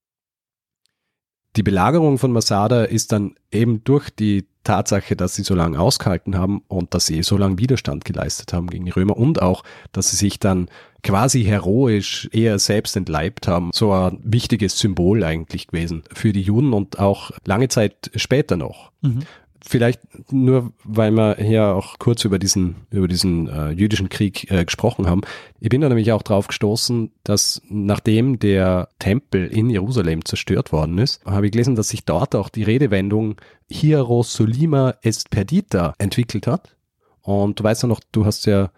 Die 1.56 1.64
Belagerung 1.64 2.18
von 2.18 2.32
Masada 2.32 2.84
ist 2.84 3.12
dann 3.12 3.36
eben 3.52 3.84
durch 3.84 4.10
die 4.10 4.46
Tatsache, 4.66 5.16
dass 5.16 5.36
sie 5.36 5.44
so 5.44 5.56
lange 5.56 5.80
ausgehalten 5.80 6.38
haben 6.38 6.62
und 6.68 6.94
dass 6.94 7.06
sie 7.06 7.24
so 7.24 7.38
lange 7.38 7.58
Widerstand 7.58 8.04
geleistet 8.04 8.52
haben 8.52 8.68
gegen 8.68 8.84
die 8.84 8.92
Römer 8.92 9.16
und 9.16 9.42
auch, 9.42 9.64
dass 9.94 10.12
sie 10.12 10.18
sich 10.18 10.40
dann 10.40 10.68
quasi 11.04 11.44
heroisch 11.44 12.28
eher 12.34 12.60
selbst 12.60 12.98
entleibt 12.98 13.48
haben, 13.48 13.70
so 13.74 13.94
ein 13.94 14.20
wichtiges 14.24 14.78
Symbol 14.78 15.24
eigentlich 15.24 15.68
gewesen 15.68 16.04
für 16.14 16.34
die 16.34 16.42
Juden 16.42 16.74
und 16.74 17.00
auch 17.00 17.32
lange 17.46 17.70
Zeit 17.70 18.12
später 18.16 18.58
noch. 18.58 18.92
Mhm 19.02 19.22
vielleicht 19.68 20.02
nur, 20.32 20.72
weil 20.84 21.12
wir 21.12 21.38
hier 21.38 21.68
auch 21.68 21.98
kurz 22.00 22.24
über 22.24 22.40
diesen, 22.40 22.76
über 22.92 23.08
diesen 23.08 23.50
äh, 23.50 23.72
jüdischen 23.72 24.10
Krieg 24.10 24.50
äh, 24.52 24.64
gesprochen 24.64 25.08
haben. 25.08 25.22
Ich 25.60 25.70
bin 25.70 25.82
da 25.82 25.90
nämlich 25.90 26.12
auch 26.12 26.22
drauf 26.22 26.48
gestoßen, 26.48 27.12
dass 27.24 27.62
nachdem 27.70 28.40
der 28.40 28.90
Tempel 29.00 29.48
in 29.48 29.70
Jerusalem 29.70 30.24
zerstört 30.24 30.72
worden 30.72 30.98
ist, 31.00 31.26
habe 31.26 31.48
ich 31.48 31.52
gelesen, 31.52 31.76
dass 31.76 31.90
sich 31.90 32.06
dort 32.06 32.36
auch 32.36 32.50
die 32.50 32.64
Redewendung 32.64 33.36
Hierosolima 33.70 34.96
est 35.02 35.30
perdita 35.30 35.94
entwickelt 35.98 36.48
hat. 36.48 36.76
Und 37.22 37.60
du 37.60 37.64
weißt 37.64 37.84
ja 37.84 37.88
noch, 37.88 38.02
du 38.12 38.26
hast 38.26 38.46
ja 38.46 38.72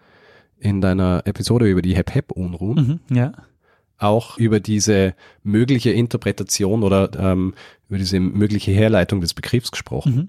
in 0.58 0.80
deiner 0.80 1.22
Episode 1.26 1.66
über 1.66 1.82
die 1.82 1.94
Hep-Hep-Unruhen 1.94 3.00
mhm, 3.08 3.16
ja 3.16 3.32
auch 3.98 4.38
über 4.38 4.60
diese 4.60 5.14
mögliche 5.42 5.90
Interpretation 5.90 6.84
oder 6.84 7.10
ähm, 7.18 7.54
über 7.88 7.98
diese 7.98 8.20
mögliche 8.20 8.70
Herleitung 8.70 9.20
des 9.20 9.34
Begriffs 9.34 9.70
gesprochen. 9.70 10.14
Mhm 10.14 10.28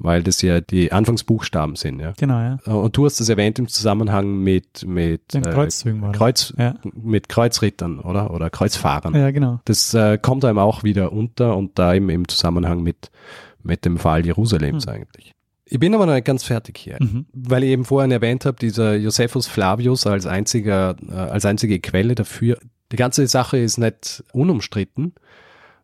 weil 0.00 0.22
das 0.22 0.42
ja 0.42 0.60
die 0.60 0.92
Anfangsbuchstaben 0.92 1.74
sind. 1.74 2.00
Ja. 2.00 2.12
Genau, 2.16 2.38
ja. 2.38 2.72
Und 2.72 2.96
du 2.96 3.04
hast 3.04 3.18
das 3.18 3.28
erwähnt 3.28 3.58
im 3.58 3.66
Zusammenhang 3.66 4.44
mit 4.44 4.86
mit 4.86 5.34
Den 5.34 5.42
Kreuzzügen 5.42 6.10
äh, 6.10 6.12
Kreuz, 6.12 6.54
ja. 6.56 6.76
mit 6.94 7.28
Kreuzrittern 7.28 7.98
oder 7.98 8.32
oder 8.32 8.48
Kreuzfahrern. 8.48 9.14
Ja, 9.14 9.32
genau. 9.32 9.60
Das 9.64 9.92
äh, 9.94 10.16
kommt 10.16 10.44
einem 10.44 10.58
auch 10.58 10.84
wieder 10.84 11.12
unter 11.12 11.56
und 11.56 11.78
da 11.80 11.94
eben 11.94 12.10
im 12.10 12.28
Zusammenhang 12.28 12.82
mit 12.84 13.10
mit 13.62 13.84
dem 13.84 13.98
Fall 13.98 14.24
Jerusalems 14.24 14.86
hm. 14.86 14.92
eigentlich. 14.92 15.32
Ich 15.70 15.78
bin 15.78 15.94
aber 15.94 16.06
noch 16.06 16.14
nicht 16.14 16.24
ganz 16.24 16.44
fertig 16.44 16.78
hier, 16.78 16.96
mhm. 16.98 17.26
weil 17.32 17.62
ich 17.62 17.70
eben 17.70 17.84
vorhin 17.84 18.10
erwähnt 18.10 18.46
habe, 18.46 18.56
dieser 18.58 18.96
Josephus 18.96 19.46
Flavius 19.46 20.06
als 20.06 20.26
einziger 20.26 20.96
äh, 21.08 21.12
als 21.12 21.44
einzige 21.44 21.78
Quelle 21.78 22.14
dafür. 22.14 22.58
Die 22.90 22.96
ganze 22.96 23.26
Sache 23.26 23.58
ist 23.58 23.76
nicht 23.76 24.24
unumstritten, 24.32 25.12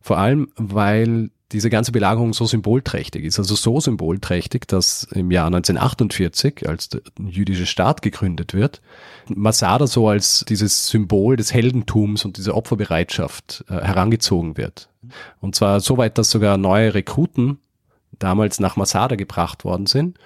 vor 0.01 0.17
allem 0.17 0.47
weil 0.55 1.29
diese 1.51 1.69
ganze 1.69 1.91
Belagerung 1.91 2.33
so 2.33 2.45
symbolträchtig 2.45 3.23
ist. 3.23 3.37
Also 3.37 3.53
so 3.53 3.79
symbolträchtig, 3.79 4.67
dass 4.67 5.03
im 5.11 5.29
Jahr 5.29 5.45
1948, 5.45 6.67
als 6.67 6.89
der 6.89 7.01
jüdische 7.19 7.67
Staat 7.67 8.01
gegründet 8.01 8.55
wird, 8.55 8.81
Masada 9.27 9.85
so 9.85 10.09
als 10.09 10.43
dieses 10.49 10.87
Symbol 10.87 11.35
des 11.35 11.53
Heldentums 11.53 12.25
und 12.25 12.37
dieser 12.37 12.55
Opferbereitschaft 12.55 13.63
äh, 13.69 13.73
herangezogen 13.73 14.57
wird. 14.57 14.89
Und 15.39 15.55
zwar 15.55 15.79
so 15.81 15.97
weit, 15.97 16.17
dass 16.17 16.31
sogar 16.31 16.57
neue 16.57 16.95
Rekruten 16.95 17.59
damals 18.19 18.59
nach 18.59 18.75
Masada 18.75 19.15
gebracht 19.15 19.63
worden 19.63 19.85
sind 19.85 20.17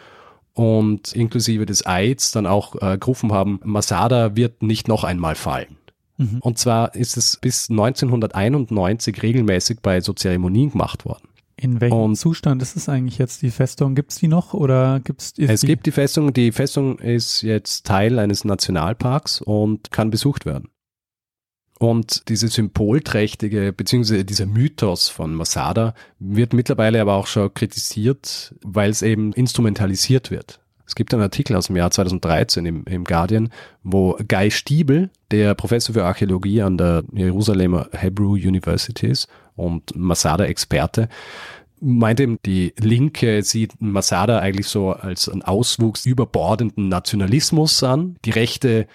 und 0.54 1.14
inklusive 1.14 1.66
des 1.66 1.86
Eids 1.86 2.32
dann 2.32 2.46
auch 2.46 2.76
äh, 2.82 2.98
gerufen 2.98 3.32
haben, 3.32 3.60
Masada 3.64 4.36
wird 4.36 4.62
nicht 4.62 4.88
noch 4.88 5.04
einmal 5.04 5.36
fallen. 5.36 5.78
Mhm. 6.18 6.40
Und 6.42 6.58
zwar 6.58 6.96
ist 6.96 7.18
es 7.18 7.38
bis 7.38 7.70
1991 7.70 9.24
regelmäßig 9.24 9.80
bei 9.82 10.02
so 10.02 10.14
Zeremonien 10.14 10.72
gemacht 10.72 11.06
worden. 11.06 11.30
In 11.56 11.82
welchem 11.82 11.98
und 11.98 12.16
Zustand 12.16 12.62
ist 12.62 12.78
es 12.78 12.88
eigentlich 12.88 13.18
jetzt, 13.18 13.42
die 13.42 13.52
Festung? 13.52 13.94
Gibt 13.94 14.12
es 14.12 14.18
die 14.18 14.30
noch 14.30 14.54
oder 14.54 15.02
gibt's 15.02 15.34
Es 15.38 15.62
die 15.62 15.68
gibt 15.68 15.86
die 15.86 15.92
Festung, 15.92 16.34
die 16.34 16.54
Festung 16.54 17.00
ist 17.00 17.42
jetzt 17.42 17.86
Teil 17.86 18.18
eines 18.18 18.46
Nationalparks 18.46 19.42
und 19.42 19.92
kann 19.92 20.10
besucht 20.10 20.46
werden. 20.46 20.70
Und 21.80 22.28
diese 22.28 22.50
symbolträchtige, 22.50 23.72
beziehungsweise 23.72 24.26
dieser 24.26 24.46
Mythos 24.46 25.08
von 25.08 25.34
Masada 25.34 25.94
wird 26.20 26.52
mittlerweile 26.52 27.00
aber 27.00 27.14
auch 27.14 27.26
schon 27.26 27.54
kritisiert, 27.54 28.54
weil 28.62 28.90
es 28.90 29.02
eben 29.02 29.32
instrumentalisiert 29.32 30.30
wird. 30.30 30.60
Es 30.86 30.96
gibt 30.96 31.14
einen 31.14 31.24
Artikel 31.24 31.56
aus 31.56 31.68
dem 31.68 31.78
Jahr 31.78 31.90
2013 31.90 32.66
im, 32.66 32.84
im 32.84 33.06
Guardian, 33.06 33.50
wo 33.84 34.18
Guy 34.28 34.52
Stiebel, 34.52 35.10
der 35.32 35.56
Professor 35.56 35.94
für 35.94 36.04
Archäologie 36.04 36.62
an 36.64 36.78
der 36.78 37.04
Jerusalemer 37.14 37.88
Hebrew 37.94 38.34
University 38.34 39.08
ist 39.08 39.30
und 39.56 39.96
Masada-Experte, 39.96 41.08
meint 41.80 42.20
eben, 42.20 42.40
die 42.46 42.74
Linke 42.78 43.42
sieht 43.44 43.80
Masada 43.80 44.40
eigentlich 44.40 44.68
so 44.68 44.92
als 44.92 45.30
einen 45.30 45.44
Auswuchs 45.44 46.06
überbordenden 46.06 46.90
Nationalismus 46.90 47.84
an. 47.84 48.18
Die 48.26 48.32
Rechte 48.32 48.88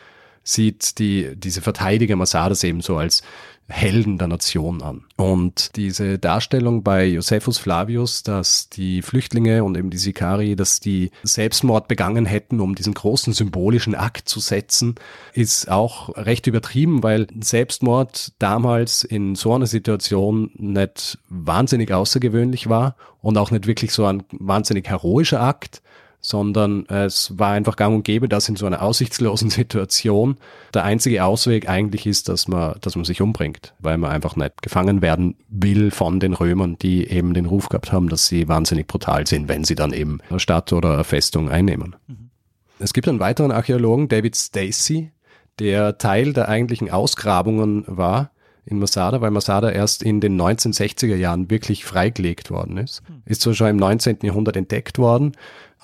sieht 0.45 0.99
die, 0.99 1.35
diese 1.35 1.63
Verteidiger 1.63 2.17
Masadas 2.17 2.63
eben 2.63 2.83
so 2.83 2.99
als 2.99 3.23
Helden 3.67 4.19
der 4.19 4.29
Nation 4.29 4.83
an. 4.83 5.05
Und 5.17 5.77
diese 5.77 6.19
Darstellung 6.19 6.83
bei 6.83 7.07
Josephus 7.07 7.57
Flavius, 7.57 8.23
dass 8.23 8.69
die 8.69 9.01
Flüchtlinge 9.01 9.65
und 9.65 9.77
eben 9.79 9.89
die 9.89 9.97
Sikari, 9.97 10.55
dass 10.55 10.81
die 10.81 11.11
Selbstmord 11.23 11.89
begangen 11.89 12.27
hätten, 12.27 12.61
um 12.61 12.75
diesen 12.75 12.93
großen 12.93 13.33
symbolischen 13.33 13.95
Akt 13.95 14.29
zu 14.29 14.39
setzen, 14.39 14.97
ist 15.33 15.71
auch 15.71 16.15
recht 16.15 16.47
übertrieben, 16.47 17.03
weil 17.03 17.27
Selbstmord 17.41 18.33
damals 18.39 19.03
in 19.03 19.35
so 19.35 19.55
einer 19.55 19.67
Situation 19.67 20.51
nicht 20.57 21.19
wahnsinnig 21.31 21.91
außergewöhnlich 21.91 22.69
war 22.69 22.97
und 23.23 23.39
auch 23.39 23.51
nicht 23.51 23.67
wirklich 23.67 23.93
so 23.93 24.05
ein 24.05 24.25
wahnsinnig 24.31 24.89
heroischer 24.89 25.41
Akt, 25.41 25.81
sondern 26.25 26.87
es 26.87 27.39
war 27.39 27.51
einfach 27.51 27.77
gang 27.77 27.95
und 27.95 28.05
gäbe, 28.05 28.31
dass 28.31 28.49
in 28.49 28.57
so 28.57 28.65
einer 28.65 28.81
aussichtslosen 28.81 29.51
Situation 29.51 30.39
der 30.73 30.85
einzige 30.85 31.23
Ausweg 31.25 31.69
eigentlich 31.69 32.07
ist, 32.07 32.31
dass 32.31 32.49
man, 32.49 32.77
dass 32.81 32.97
man 32.97 33.05
sich 33.05 33.21
umbringt, 33.21 33.75
weil 33.79 33.99
man 33.99 34.11
einfach 34.11 34.35
nicht 34.35 34.63
gefangen 34.63 35.03
werden 35.03 35.37
will 35.49 35.91
von 35.91 36.21
den 36.21 36.33
Römern, 36.33 36.77
die 36.81 37.07
eben 37.07 37.35
den 37.35 37.45
Ruf 37.45 37.69
gehabt 37.69 37.93
haben, 37.93 38.09
dass 38.09 38.27
sie 38.27 38.49
wahnsinnig 38.49 38.87
brutal 38.87 39.27
sind, 39.27 39.49
wenn 39.49 39.65
sie 39.65 39.75
dann 39.75 39.93
eben 39.93 40.21
eine 40.31 40.41
Stadt 40.41 40.73
oder 40.73 40.95
eine 40.95 41.05
Festung 41.05 41.51
einnehmen. 41.51 41.95
Mhm. 42.07 42.31
Es 42.79 42.95
gibt 42.95 43.07
einen 43.07 43.21
weiteren 43.21 43.53
Archäologen, 43.53 44.09
David 44.09 44.35
Stacy, 44.35 45.13
der 45.59 45.99
Teil 45.99 46.33
der 46.33 46.49
eigentlichen 46.49 46.91
Ausgrabungen 46.91 47.85
war 47.87 48.31
in 48.67 48.79
Masada, 48.79 49.21
weil 49.21 49.31
Masada 49.31 49.71
erst 49.71 50.03
in 50.03 50.21
den 50.21 50.41
1960er 50.41 51.17
Jahren 51.17 51.51
wirklich 51.51 51.85
freigelegt 51.85 52.51
worden 52.51 52.79
ist. 52.79 53.03
Mhm. 53.09 53.23
Ist 53.27 53.43
zwar 53.43 53.55
schon 53.55 53.69
im 53.69 53.77
19. 53.77 54.19
Jahrhundert 54.23 54.57
entdeckt 54.57 54.99
worden, 54.99 55.33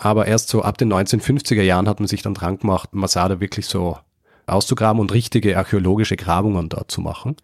aber 0.00 0.26
erst 0.26 0.48
so 0.48 0.62
ab 0.62 0.78
den 0.78 0.92
1950er 0.92 1.62
Jahren 1.62 1.88
hat 1.88 2.00
man 2.00 2.08
sich 2.08 2.22
dann 2.22 2.32
dran 2.32 2.58
gemacht, 2.58 2.94
Masada 2.94 3.38
wirklich 3.38 3.66
so 3.66 3.98
auszugraben 4.46 4.98
und 4.98 5.12
richtige 5.12 5.56
archäologische 5.58 6.16
Grabungen 6.16 6.70
dort 6.70 6.90
zu 6.90 7.02
machen. 7.02 7.36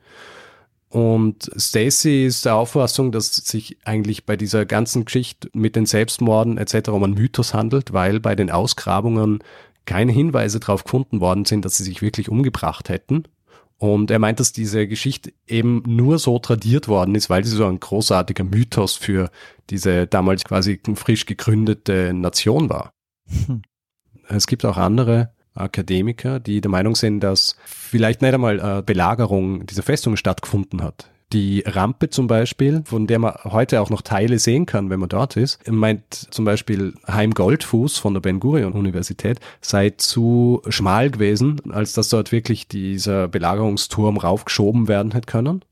Und 0.89 1.51
Stacy 1.55 2.25
ist 2.25 2.47
der 2.47 2.55
Auffassung, 2.55 3.13
dass 3.13 3.35
sich 3.35 3.77
eigentlich 3.85 4.25
bei 4.25 4.37
dieser 4.37 4.65
ganzen 4.65 5.05
Geschichte 5.05 5.51
mit 5.53 5.77
den 5.77 5.85
Selbstmorden 5.85 6.57
etc. 6.57 6.89
um 6.89 7.05
einen 7.05 7.15
Mythos 7.15 7.53
handelt, 7.53 7.93
weil 7.93 8.21
bei 8.21 8.35
den 8.35 8.51
Ausgrabungen 8.51 9.41
keine 9.85 10.13
Hinweise 10.13 10.59
darauf 10.59 10.85
gefunden 10.85 11.21
worden 11.21 11.45
sind, 11.45 11.65
dass 11.65 11.77
sie 11.77 11.85
sich 11.85 12.01
wirklich 12.01 12.31
umgebracht 12.31 12.89
hätten. 12.89 13.25
Und 13.79 14.11
er 14.11 14.19
meint, 14.19 14.41
dass 14.41 14.53
diese 14.53 14.89
Geschichte 14.89 15.33
eben 15.47 15.83
nur 15.87 16.19
so 16.19 16.39
tradiert 16.39 16.89
worden 16.89 17.15
ist, 17.15 17.29
weil 17.29 17.45
sie 17.45 17.55
so 17.55 17.67
ein 17.67 17.79
großartiger 17.79 18.45
Mythos 18.45 18.95
für 18.95 19.31
diese 19.69 20.07
damals 20.07 20.45
quasi 20.45 20.81
frisch 20.95 21.27
gegründete 21.27 22.15
Nation 22.15 22.71
war. 22.71 22.91
Hm. 23.47 23.63
Es 24.29 24.47
gibt 24.47 24.65
auch 24.65 24.77
andere 24.77 25.35
Akademiker, 25.55 26.41
die 26.41 26.61
der 26.61 26.71
Meinung 26.71 26.97
sind, 26.97 27.21
dass 27.21 27.57
vielleicht 27.65 28.23
nicht 28.23 28.35
einmal 28.35 28.61
eine 28.61 28.83
Belagerung 28.83 29.67
dieser 29.67 29.83
Festung 29.83 30.17
stattgefunden 30.17 30.83
hat. 30.83 31.11
Die 31.33 31.65
Rampe 31.67 32.09
zum 32.09 32.29
Beispiel, 32.29 32.83
von 32.85 33.09
der 33.09 33.19
man 33.19 33.35
heute 33.43 33.81
auch 33.81 33.91
noch 33.91 34.03
Teile 34.03 34.39
sehen 34.39 34.65
kann, 34.65 34.91
wenn 34.91 35.01
man 35.01 35.09
dort 35.09 35.37
ist, 35.37 35.59
meint 35.69 36.05
zum 36.13 36.45
Beispiel 36.45 36.95
Heim 37.09 37.33
Goldfuß 37.33 37.99
von 37.99 38.15
der 38.15 38.21
Ben 38.21 38.39
Gurion 38.39 38.75
Universität, 38.75 39.41
sei 39.61 39.91
zu 39.91 40.63
schmal 40.69 41.11
gewesen, 41.11 41.61
als 41.71 41.95
dass 41.95 42.11
dort 42.11 42.31
wirklich 42.31 42.69
dieser 42.69 43.27
Belagerungsturm 43.27 44.19
raufgeschoben 44.19 44.87
werden 44.87 45.13
hätte 45.13 45.27
können. 45.27 45.63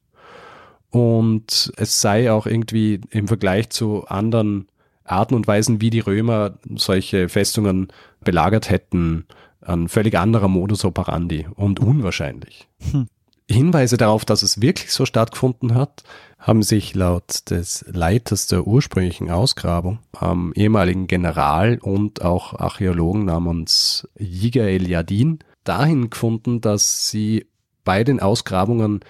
Und 0.90 1.72
es 1.76 2.00
sei 2.00 2.32
auch 2.32 2.46
irgendwie 2.46 3.00
im 3.10 3.28
Vergleich 3.28 3.70
zu 3.70 4.06
anderen 4.06 4.66
Arten 5.04 5.34
und 5.34 5.46
Weisen, 5.46 5.80
wie 5.80 5.90
die 5.90 6.00
Römer 6.00 6.58
solche 6.74 7.28
Festungen 7.28 7.88
belagert 8.24 8.70
hätten, 8.70 9.26
ein 9.60 9.88
völlig 9.88 10.16
anderer 10.16 10.48
Modus 10.48 10.84
operandi 10.84 11.46
und 11.54 11.78
unwahrscheinlich. 11.78 12.66
Hm. 12.90 13.06
Hinweise 13.50 13.96
darauf, 13.96 14.24
dass 14.24 14.42
es 14.42 14.60
wirklich 14.60 14.92
so 14.92 15.04
stattgefunden 15.04 15.74
hat, 15.74 16.02
haben 16.38 16.62
sich 16.62 16.94
laut 16.94 17.50
des 17.50 17.84
Leiters 17.88 18.46
der 18.46 18.66
ursprünglichen 18.66 19.30
Ausgrabung, 19.30 19.98
am 20.12 20.52
ehemaligen 20.54 21.06
General 21.06 21.78
und 21.80 22.22
auch 22.22 22.54
Archäologen 22.54 23.24
namens 23.24 24.08
Yigael 24.18 24.88
Yadin, 24.88 25.38
dahin 25.64 26.10
gefunden, 26.10 26.60
dass 26.60 27.08
sie 27.10 27.46
bei 27.84 28.04
den 28.04 28.20
Ausgrabungen 28.20 29.00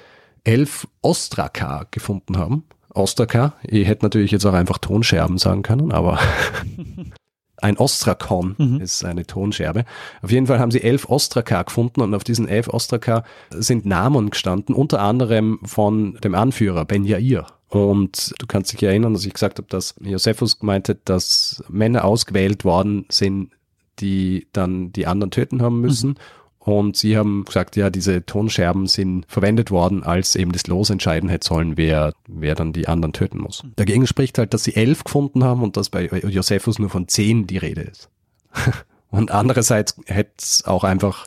elf 0.43 0.87
Ostraka 1.01 1.87
gefunden 1.91 2.37
haben. 2.37 2.65
Ostraka, 2.91 3.55
ich 3.63 3.89
hätte 3.89 4.05
natürlich 4.05 4.31
jetzt 4.31 4.47
auch 4.47 4.53
einfach 4.53 4.79
Tonscherben 4.79 5.39
sagen 5.39 5.63
können, 5.63 5.91
aber 5.91 6.19
ein 7.59 7.77
Ostrakon 7.77 8.55
mhm. 8.59 8.81
ist 8.81 9.05
eine 9.05 9.27
Tonscherbe. 9.27 9.85
Auf 10.23 10.31
jeden 10.31 10.47
Fall 10.47 10.59
haben 10.59 10.71
sie 10.71 10.83
elf 10.83 11.09
Ostraka 11.09 11.63
gefunden 11.63 12.01
und 12.01 12.15
auf 12.15 12.25
diesen 12.25 12.49
elf 12.49 12.69
Ostraka 12.69 13.25
sind 13.51 13.87
Namen 13.87 14.31
gestanden, 14.31 14.75
unter 14.75 15.01
anderem 15.01 15.61
von 15.65 16.15
dem 16.23 16.35
Anführer 16.35 16.85
Ben 16.85 17.05
Yair. 17.05 17.47
Und 17.69 18.35
du 18.39 18.47
kannst 18.47 18.73
dich 18.73 18.83
erinnern, 18.83 19.15
dass 19.15 19.27
ich 19.27 19.33
gesagt 19.33 19.59
habe, 19.59 19.69
dass 19.69 19.95
Josephus 20.01 20.63
meinte, 20.63 20.97
dass 21.05 21.65
Männer 21.69 22.05
ausgewählt 22.05 22.65
worden 22.65 23.07
sind, 23.09 23.51
die 23.99 24.47
dann 24.53 24.93
die 24.93 25.07
anderen 25.07 25.31
töten 25.31 25.63
haben 25.63 25.81
müssen. 25.81 26.11
Mhm. 26.11 26.17
Und 26.65 26.97
sie 26.97 27.19
haben 27.19 27.45
gesagt, 27.45 27.77
ja, 27.77 27.91
diese 27.91 28.25
Tonscherben 28.25 28.87
sind 28.87 29.27
verwendet 29.29 29.71
worden, 29.71 30.03
als 30.03 30.35
eben 30.35 30.51
das 30.53 30.67
Los 30.67 30.89
entscheiden 30.89 31.29
hätte 31.29 31.47
sollen, 31.47 31.77
wer, 31.77 32.15
wer 32.27 32.55
dann 32.55 32.73
die 32.73 32.89
anderen 32.89 33.13
töten 33.13 33.39
muss. 33.39 33.63
Dagegen 33.77 34.07
spricht 34.07 34.39
halt, 34.39 34.55
dass 34.55 34.65
sie 34.65 34.75
elf 34.75 35.05
gefunden 35.05 35.45
haben 35.45 35.63
und 35.63 35.77
dass 35.77 35.91
bei 35.91 36.07
Josephus 36.07 36.79
nur 36.79 36.89
von 36.89 37.07
zehn 37.07 37.47
die 37.47 37.59
Rede 37.59 37.83
ist. 37.83 38.09
und 39.11 39.31
andererseits 39.31 40.01
hätte 40.07 40.33
es 40.39 40.65
auch 40.65 40.85
einfach 40.85 41.27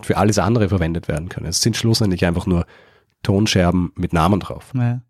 für 0.00 0.16
alles 0.16 0.38
andere 0.38 0.68
verwendet 0.68 1.06
werden 1.06 1.28
können. 1.28 1.46
Es 1.46 1.62
sind 1.62 1.76
schlussendlich 1.76 2.24
einfach 2.24 2.46
nur 2.46 2.66
Tonscherben 3.22 3.92
mit 3.94 4.12
Namen 4.12 4.40
drauf. 4.40 4.72
Ja. 4.74 5.00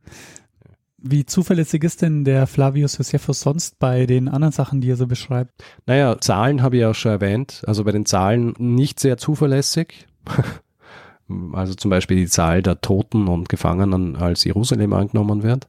Wie 1.04 1.26
zuverlässig 1.26 1.82
ist 1.82 2.02
denn 2.02 2.24
der 2.24 2.46
Flavius 2.46 2.96
Josephus 2.98 3.40
sonst 3.40 3.78
bei 3.78 4.06
den 4.06 4.28
anderen 4.28 4.52
Sachen, 4.52 4.80
die 4.80 4.90
er 4.90 4.96
so 4.96 5.06
beschreibt? 5.06 5.50
Naja, 5.86 6.16
Zahlen 6.20 6.62
habe 6.62 6.76
ich 6.76 6.84
auch 6.84 6.94
schon 6.94 7.12
erwähnt. 7.12 7.62
Also 7.66 7.84
bei 7.84 7.92
den 7.92 8.06
Zahlen 8.06 8.54
nicht 8.58 9.00
sehr 9.00 9.16
zuverlässig. 9.16 10.06
also 11.52 11.74
zum 11.74 11.90
Beispiel 11.90 12.16
die 12.16 12.28
Zahl 12.28 12.62
der 12.62 12.80
Toten 12.80 13.26
und 13.26 13.48
Gefangenen, 13.48 14.16
als 14.16 14.44
Jerusalem 14.44 14.92
angenommen 14.92 15.42
wird. 15.42 15.66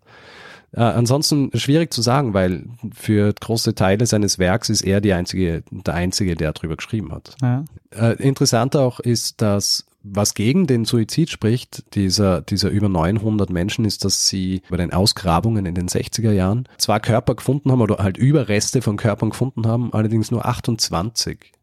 Äh, 0.72 0.82
ansonsten 0.82 1.52
schwierig 1.54 1.94
zu 1.94 2.02
sagen, 2.02 2.34
weil 2.34 2.66
für 2.94 3.32
große 3.34 3.76
Teile 3.76 4.06
seines 4.06 4.40
Werks 4.40 4.70
ist 4.70 4.82
er 4.82 5.02
die 5.02 5.14
einzige, 5.14 5.64
der 5.72 5.94
Einzige, 5.94 6.36
der 6.36 6.54
darüber 6.54 6.76
geschrieben 6.76 7.12
hat. 7.12 7.36
Ja. 7.42 7.64
Äh, 7.92 8.22
interessant 8.22 8.76
auch 8.76 9.00
ist, 9.00 9.42
dass 9.42 9.86
was 10.04 10.34
gegen 10.34 10.68
den 10.68 10.84
Suizid 10.84 11.30
spricht, 11.30 11.96
dieser, 11.96 12.42
dieser 12.42 12.70
über 12.70 12.90
900 12.90 13.50
Menschen, 13.50 13.86
ist, 13.86 14.04
dass 14.04 14.28
sie 14.28 14.62
bei 14.70 14.76
den 14.76 14.92
Ausgrabungen 14.92 15.66
in 15.66 15.76
den 15.76 15.88
60er 15.88 16.32
Jahren 16.32 16.68
zwar 16.78 17.00
Körper 17.00 17.36
gefunden 17.36 17.72
haben 17.72 17.82
oder 17.82 17.98
halt 17.98 18.18
Überreste 18.18 18.82
von 18.82 18.98
Körpern 18.98 19.30
gefunden 19.30 19.66
haben, 19.66 19.94
allerdings 19.94 20.30
nur 20.30 20.46
28. 20.46 21.54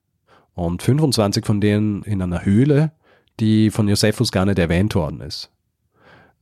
Und 0.54 0.82
25 0.82 1.44
von 1.44 1.60
denen 1.60 2.02
in 2.02 2.22
einer 2.22 2.44
Höhle, 2.44 2.92
die 3.40 3.70
von 3.70 3.88
Josephus 3.88 4.32
gar 4.32 4.46
nicht 4.46 4.58
erwähnt 4.58 4.94
worden 4.94 5.20
ist. 5.20 5.50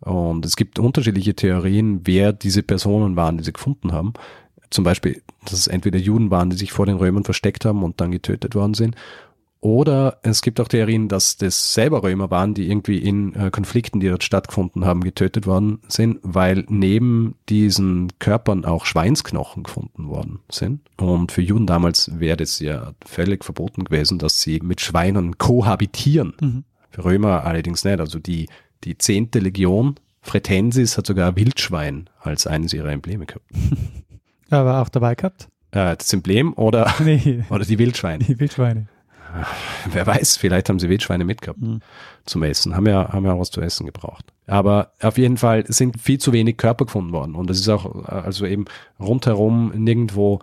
Und 0.00 0.46
es 0.46 0.54
gibt 0.54 0.78
unterschiedliche 0.78 1.34
Theorien, 1.34 2.02
wer 2.04 2.32
diese 2.32 2.62
Personen 2.62 3.16
waren, 3.16 3.38
die 3.38 3.44
sie 3.44 3.52
gefunden 3.52 3.92
haben. 3.92 4.12
Zum 4.70 4.84
Beispiel, 4.84 5.22
dass 5.44 5.54
es 5.54 5.66
entweder 5.66 5.98
Juden 5.98 6.30
waren, 6.30 6.50
die 6.50 6.56
sich 6.56 6.70
vor 6.72 6.86
den 6.86 6.96
Römern 6.96 7.24
versteckt 7.24 7.64
haben 7.64 7.82
und 7.82 8.00
dann 8.00 8.12
getötet 8.12 8.54
worden 8.54 8.74
sind, 8.74 8.94
oder 9.60 10.18
es 10.22 10.42
gibt 10.42 10.60
auch 10.60 10.68
Theorien, 10.68 11.08
dass 11.08 11.36
das 11.36 11.74
selber 11.74 12.04
Römer 12.04 12.30
waren, 12.30 12.54
die 12.54 12.70
irgendwie 12.70 12.98
in 12.98 13.34
äh, 13.34 13.50
Konflikten, 13.50 13.98
die 13.98 14.08
dort 14.08 14.22
stattgefunden 14.22 14.84
haben, 14.84 15.02
getötet 15.02 15.46
worden 15.46 15.80
sind, 15.88 16.20
weil 16.22 16.64
neben 16.68 17.34
diesen 17.48 18.12
Körpern 18.20 18.64
auch 18.64 18.86
Schweinsknochen 18.86 19.64
gefunden 19.64 20.08
worden 20.08 20.38
sind. 20.50 20.82
Und 20.96 21.32
für 21.32 21.42
Juden 21.42 21.66
damals 21.66 22.20
wäre 22.20 22.36
das 22.36 22.60
ja 22.60 22.92
völlig 23.04 23.44
verboten 23.44 23.82
gewesen, 23.82 24.18
dass 24.18 24.40
sie 24.40 24.60
mit 24.62 24.80
Schweinen 24.80 25.38
kohabitieren. 25.38 26.34
Mhm. 26.40 26.64
Für 26.90 27.04
Römer 27.04 27.44
allerdings 27.44 27.84
nicht. 27.84 27.98
Also 27.98 28.20
die, 28.20 28.48
die 28.84 28.96
zehnte 28.96 29.40
Legion, 29.40 29.96
Fretensis, 30.20 30.96
hat 30.96 31.06
sogar 31.06 31.34
Wildschwein 31.34 32.08
als 32.20 32.46
eines 32.46 32.72
ihrer 32.74 32.92
Embleme 32.92 33.26
gehabt. 33.26 33.46
Aber 34.50 34.80
auch 34.80 34.88
dabei 34.88 35.16
gehabt? 35.16 35.48
Äh, 35.72 35.96
das 35.96 36.12
Emblem 36.12 36.52
oder, 36.54 36.94
nee. 37.04 37.42
oder 37.50 37.64
die 37.64 37.78
Wildschweine? 37.78 38.22
Die 38.22 38.38
Wildschweine 38.38 38.86
wer 39.90 40.06
weiß, 40.06 40.36
vielleicht 40.36 40.68
haben 40.68 40.78
sie 40.78 40.88
Wildschweine 40.88 41.24
mitgehabt 41.24 41.60
mhm. 41.60 41.80
zum 42.24 42.42
Essen, 42.42 42.76
haben 42.76 42.86
ja, 42.86 43.12
haben 43.12 43.24
ja 43.24 43.38
was 43.38 43.50
zu 43.50 43.60
essen 43.60 43.86
gebraucht. 43.86 44.32
Aber 44.46 44.92
auf 45.00 45.18
jeden 45.18 45.36
Fall 45.36 45.64
sind 45.66 46.00
viel 46.00 46.18
zu 46.18 46.32
wenig 46.32 46.56
Körper 46.56 46.86
gefunden 46.86 47.12
worden 47.12 47.34
und 47.34 47.50
es 47.50 47.60
ist 47.60 47.68
auch, 47.68 48.04
also 48.04 48.46
eben 48.46 48.64
rundherum 48.98 49.72
nirgendwo, 49.74 50.40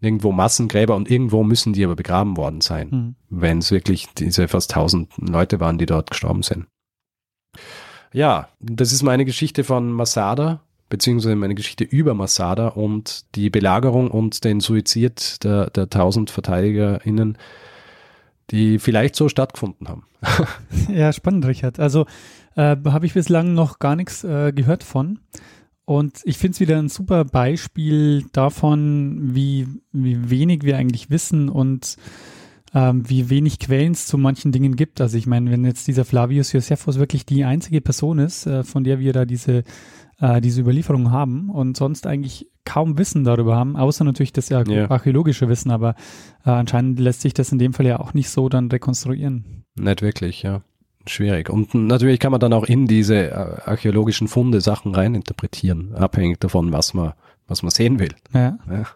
nirgendwo 0.00 0.32
Massengräber 0.32 0.94
und 0.94 1.10
irgendwo 1.10 1.42
müssen 1.42 1.72
die 1.72 1.84
aber 1.84 1.96
begraben 1.96 2.36
worden 2.36 2.60
sein, 2.60 2.88
mhm. 2.90 3.14
wenn 3.30 3.58
es 3.58 3.70
wirklich 3.70 4.06
diese 4.16 4.48
fast 4.48 4.70
tausend 4.70 5.10
Leute 5.18 5.60
waren, 5.60 5.78
die 5.78 5.86
dort 5.86 6.10
gestorben 6.10 6.42
sind. 6.42 6.66
Ja, 8.12 8.48
das 8.60 8.92
ist 8.92 9.02
meine 9.02 9.24
Geschichte 9.24 9.64
von 9.64 9.92
Masada, 9.92 10.60
beziehungsweise 10.88 11.36
meine 11.36 11.54
Geschichte 11.54 11.84
über 11.84 12.14
Masada 12.14 12.68
und 12.68 13.24
die 13.34 13.50
Belagerung 13.50 14.10
und 14.10 14.44
den 14.44 14.60
Suizid 14.60 15.44
der, 15.44 15.68
der 15.70 15.90
tausend 15.90 16.30
VerteidigerInnen 16.30 17.36
die 18.50 18.78
vielleicht 18.78 19.14
so 19.16 19.28
stattgefunden 19.28 19.88
haben. 19.88 20.04
ja, 20.92 21.12
spannend, 21.12 21.46
Richard. 21.46 21.78
Also 21.78 22.06
äh, 22.56 22.76
habe 22.84 23.06
ich 23.06 23.14
bislang 23.14 23.54
noch 23.54 23.78
gar 23.78 23.96
nichts 23.96 24.24
äh, 24.24 24.52
gehört 24.52 24.84
von. 24.84 25.20
Und 25.84 26.20
ich 26.24 26.36
finde 26.36 26.52
es 26.52 26.60
wieder 26.60 26.78
ein 26.78 26.90
super 26.90 27.24
Beispiel 27.24 28.26
davon, 28.32 29.34
wie, 29.34 29.66
wie 29.92 30.28
wenig 30.28 30.62
wir 30.62 30.76
eigentlich 30.76 31.08
wissen 31.08 31.48
und 31.48 31.96
ähm, 32.74 33.08
wie 33.08 33.30
wenig 33.30 33.58
Quellen 33.58 33.92
es 33.92 34.06
zu 34.06 34.18
manchen 34.18 34.52
Dingen 34.52 34.76
gibt. 34.76 35.00
Also 35.00 35.16
ich 35.16 35.26
meine, 35.26 35.50
wenn 35.50 35.64
jetzt 35.64 35.86
dieser 35.88 36.04
Flavius 36.04 36.52
Josephus 36.52 36.98
wirklich 36.98 37.24
die 37.24 37.44
einzige 37.44 37.80
Person 37.80 38.18
ist, 38.18 38.46
äh, 38.46 38.64
von 38.64 38.84
der 38.84 39.00
wir 39.00 39.14
da 39.14 39.24
diese, 39.24 39.64
äh, 40.20 40.40
diese 40.40 40.60
Überlieferung 40.60 41.10
haben 41.10 41.50
und 41.50 41.76
sonst 41.76 42.06
eigentlich 42.06 42.48
kaum 42.64 42.98
Wissen 42.98 43.24
darüber 43.24 43.56
haben, 43.56 43.76
außer 43.76 44.04
natürlich 44.04 44.32
das 44.32 44.48
ja, 44.50 44.62
yeah. 44.66 44.90
archäologische 44.90 45.48
Wissen, 45.48 45.70
aber 45.70 45.94
äh, 46.44 46.50
anscheinend 46.50 47.00
lässt 47.00 47.22
sich 47.22 47.34
das 47.34 47.50
in 47.50 47.58
dem 47.58 47.72
Fall 47.72 47.86
ja 47.86 47.98
auch 47.98 48.14
nicht 48.14 48.28
so 48.28 48.48
dann 48.48 48.70
rekonstruieren. 48.70 49.64
Nicht 49.76 50.02
wirklich, 50.02 50.42
ja. 50.42 50.62
Schwierig. 51.06 51.48
Und 51.48 51.72
natürlich 51.72 52.20
kann 52.20 52.32
man 52.32 52.40
dann 52.40 52.52
auch 52.52 52.64
in 52.66 52.86
diese 52.86 53.30
äh, 53.30 53.32
archäologischen 53.64 54.28
Funde 54.28 54.60
Sachen 54.60 54.94
reininterpretieren, 54.94 55.94
abhängig 55.94 56.40
davon, 56.40 56.72
was 56.72 56.92
man, 56.92 57.14
was 57.46 57.62
man 57.62 57.70
sehen 57.70 57.98
will. 57.98 58.14
Ja. 58.34 58.58
ja. 58.70 58.86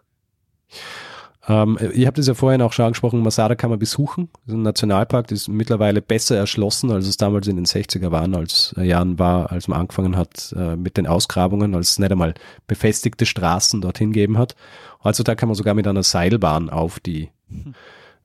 Ähm, 1.48 1.76
ich 1.92 2.06
habe 2.06 2.16
das 2.16 2.28
ja 2.28 2.34
vorhin 2.34 2.62
auch 2.62 2.72
schon 2.72 2.86
angesprochen, 2.86 3.22
Masada 3.22 3.54
kann 3.54 3.70
man 3.70 3.78
besuchen. 3.78 4.28
Das 4.32 4.52
ist 4.52 4.58
ein 4.58 4.62
Nationalpark, 4.62 5.26
das 5.26 5.42
ist 5.42 5.48
mittlerweile 5.48 6.00
besser 6.00 6.36
erschlossen, 6.36 6.90
als 6.92 7.06
es 7.06 7.16
damals 7.16 7.48
in 7.48 7.56
den 7.56 7.66
60er 7.66 8.10
waren, 8.10 8.34
als 8.34 8.74
äh, 8.78 8.84
Jahren 8.84 9.18
war, 9.18 9.50
als 9.50 9.66
man 9.66 9.80
angefangen 9.80 10.16
hat 10.16 10.54
äh, 10.56 10.76
mit 10.76 10.96
den 10.96 11.06
Ausgrabungen, 11.06 11.74
als 11.74 11.90
es 11.90 11.98
nicht 11.98 12.12
einmal 12.12 12.34
befestigte 12.66 13.26
Straßen 13.26 13.80
dorthin 13.80 14.12
gegeben 14.12 14.38
hat. 14.38 14.54
Heutzutage 15.02 15.36
kann 15.36 15.48
man 15.48 15.56
sogar 15.56 15.74
mit 15.74 15.86
einer 15.86 16.04
Seilbahn 16.04 16.70
auf 16.70 17.00
die, 17.00 17.30
mhm. 17.48 17.74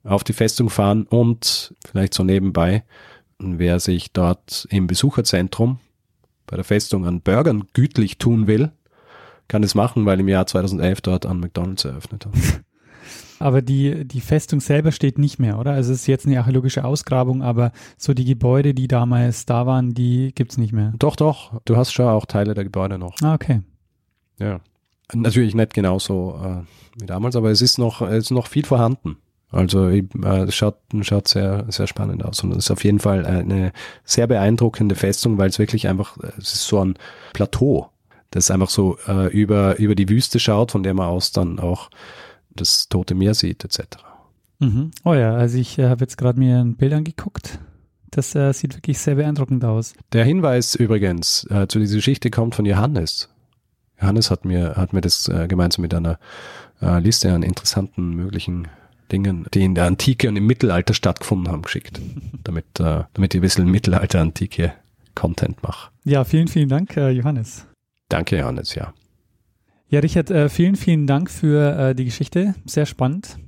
auf 0.04 0.22
die 0.22 0.32
Festung 0.32 0.70
fahren 0.70 1.04
und 1.04 1.74
vielleicht 1.90 2.14
so 2.14 2.22
nebenbei, 2.22 2.84
wer 3.40 3.80
sich 3.80 4.12
dort 4.12 4.66
im 4.70 4.86
Besucherzentrum 4.86 5.80
bei 6.46 6.56
der 6.56 6.64
Festung 6.64 7.04
an 7.04 7.20
Burgern 7.20 7.64
gütlich 7.72 8.18
tun 8.18 8.46
will, 8.46 8.70
kann 9.48 9.62
es 9.62 9.74
machen, 9.74 10.06
weil 10.06 10.20
im 10.20 10.28
Jahr 10.28 10.46
2011 10.46 11.00
dort 11.00 11.26
an 11.26 11.40
McDonalds 11.40 11.84
eröffnet 11.84 12.26
hat. 12.26 12.34
Aber 13.40 13.62
die, 13.62 14.04
die 14.04 14.20
Festung 14.20 14.60
selber 14.60 14.92
steht 14.92 15.18
nicht 15.18 15.38
mehr, 15.38 15.58
oder? 15.58 15.72
Also 15.72 15.92
es 15.92 16.00
ist 16.00 16.06
jetzt 16.06 16.26
eine 16.26 16.38
archäologische 16.38 16.84
Ausgrabung, 16.84 17.42
aber 17.42 17.72
so 17.96 18.14
die 18.14 18.24
Gebäude, 18.24 18.74
die 18.74 18.88
damals 18.88 19.46
da 19.46 19.66
waren, 19.66 19.94
die 19.94 20.32
gibt's 20.34 20.58
nicht 20.58 20.72
mehr. 20.72 20.92
Doch, 20.98 21.16
doch. 21.16 21.60
Du 21.64 21.76
hast 21.76 21.92
schon 21.92 22.08
auch 22.08 22.26
Teile 22.26 22.54
der 22.54 22.64
Gebäude 22.64 22.98
noch. 22.98 23.14
Ah, 23.22 23.34
okay. 23.34 23.62
Ja. 24.38 24.60
Natürlich 25.14 25.54
nicht 25.54 25.72
genauso 25.72 26.38
äh, 26.44 27.00
wie 27.00 27.06
damals, 27.06 27.36
aber 27.36 27.50
es 27.50 27.62
ist 27.62 27.78
noch, 27.78 28.02
es 28.02 28.24
ist 28.24 28.30
noch 28.30 28.46
viel 28.46 28.66
vorhanden. 28.66 29.16
Also 29.50 29.88
äh, 29.88 30.04
es 30.46 30.54
schaut, 30.54 30.76
schaut 31.00 31.28
sehr, 31.28 31.64
sehr 31.68 31.86
spannend 31.86 32.24
aus. 32.24 32.42
Und 32.42 32.52
es 32.52 32.66
ist 32.66 32.70
auf 32.70 32.84
jeden 32.84 32.98
Fall 32.98 33.24
eine 33.24 33.72
sehr 34.04 34.26
beeindruckende 34.26 34.94
Festung, 34.94 35.38
weil 35.38 35.48
es 35.48 35.58
wirklich 35.58 35.88
einfach, 35.88 36.18
es 36.38 36.54
ist 36.54 36.66
so 36.66 36.84
ein 36.84 36.98
Plateau, 37.32 37.88
das 38.30 38.50
einfach 38.50 38.68
so 38.68 38.98
äh, 39.06 39.28
über, 39.28 39.78
über 39.78 39.94
die 39.94 40.08
Wüste 40.08 40.38
schaut, 40.38 40.72
von 40.72 40.82
der 40.82 40.92
man 40.92 41.08
aus 41.08 41.32
dann 41.32 41.58
auch 41.58 41.88
das 42.60 42.88
Tote 42.88 43.14
Meer 43.14 43.34
sieht, 43.34 43.64
etc. 43.64 43.80
Mhm. 44.58 44.90
Oh 45.04 45.14
ja, 45.14 45.34
also 45.34 45.58
ich 45.58 45.78
äh, 45.78 45.88
habe 45.88 46.00
jetzt 46.00 46.16
gerade 46.16 46.38
mir 46.38 46.58
ein 46.58 46.76
Bild 46.76 46.92
angeguckt. 46.92 47.58
Das 48.10 48.34
äh, 48.34 48.52
sieht 48.52 48.74
wirklich 48.74 48.98
sehr 48.98 49.16
beeindruckend 49.16 49.64
aus. 49.64 49.94
Der 50.12 50.24
Hinweis 50.24 50.74
übrigens 50.74 51.46
äh, 51.50 51.68
zu 51.68 51.78
dieser 51.78 51.96
Geschichte 51.96 52.30
kommt 52.30 52.54
von 52.54 52.64
Johannes. 52.64 53.28
Johannes 54.00 54.30
hat 54.30 54.44
mir, 54.44 54.76
hat 54.76 54.92
mir 54.92 55.00
das 55.00 55.28
äh, 55.28 55.46
gemeinsam 55.48 55.82
mit 55.82 55.92
einer 55.92 56.18
äh, 56.80 57.00
Liste 57.00 57.32
an 57.32 57.42
interessanten 57.42 58.10
möglichen 58.10 58.68
Dingen, 59.12 59.46
die 59.54 59.64
in 59.64 59.74
der 59.74 59.86
Antike 59.86 60.28
und 60.28 60.36
im 60.36 60.46
Mittelalter 60.46 60.94
stattgefunden 60.94 61.52
haben, 61.52 61.62
geschickt. 61.62 62.00
damit, 62.44 62.66
äh, 62.80 63.04
damit 63.12 63.34
ihr 63.34 63.40
ein 63.40 63.42
bisschen 63.42 63.70
Mittelalter, 63.70 64.20
Antike 64.20 64.72
Content 65.14 65.62
mache. 65.62 65.90
Ja, 66.04 66.24
vielen, 66.24 66.48
vielen 66.48 66.68
Dank, 66.68 66.94
Johannes. 66.96 67.66
Danke, 68.08 68.38
Johannes, 68.38 68.74
ja. 68.76 68.94
Ja, 69.88 70.00
Richard, 70.00 70.30
äh, 70.30 70.48
vielen, 70.48 70.76
vielen 70.76 71.06
Dank 71.06 71.30
für 71.30 71.76
äh, 71.78 71.94
die 71.94 72.04
Geschichte. 72.04 72.54
Sehr 72.66 72.84
spannend. 72.86 73.38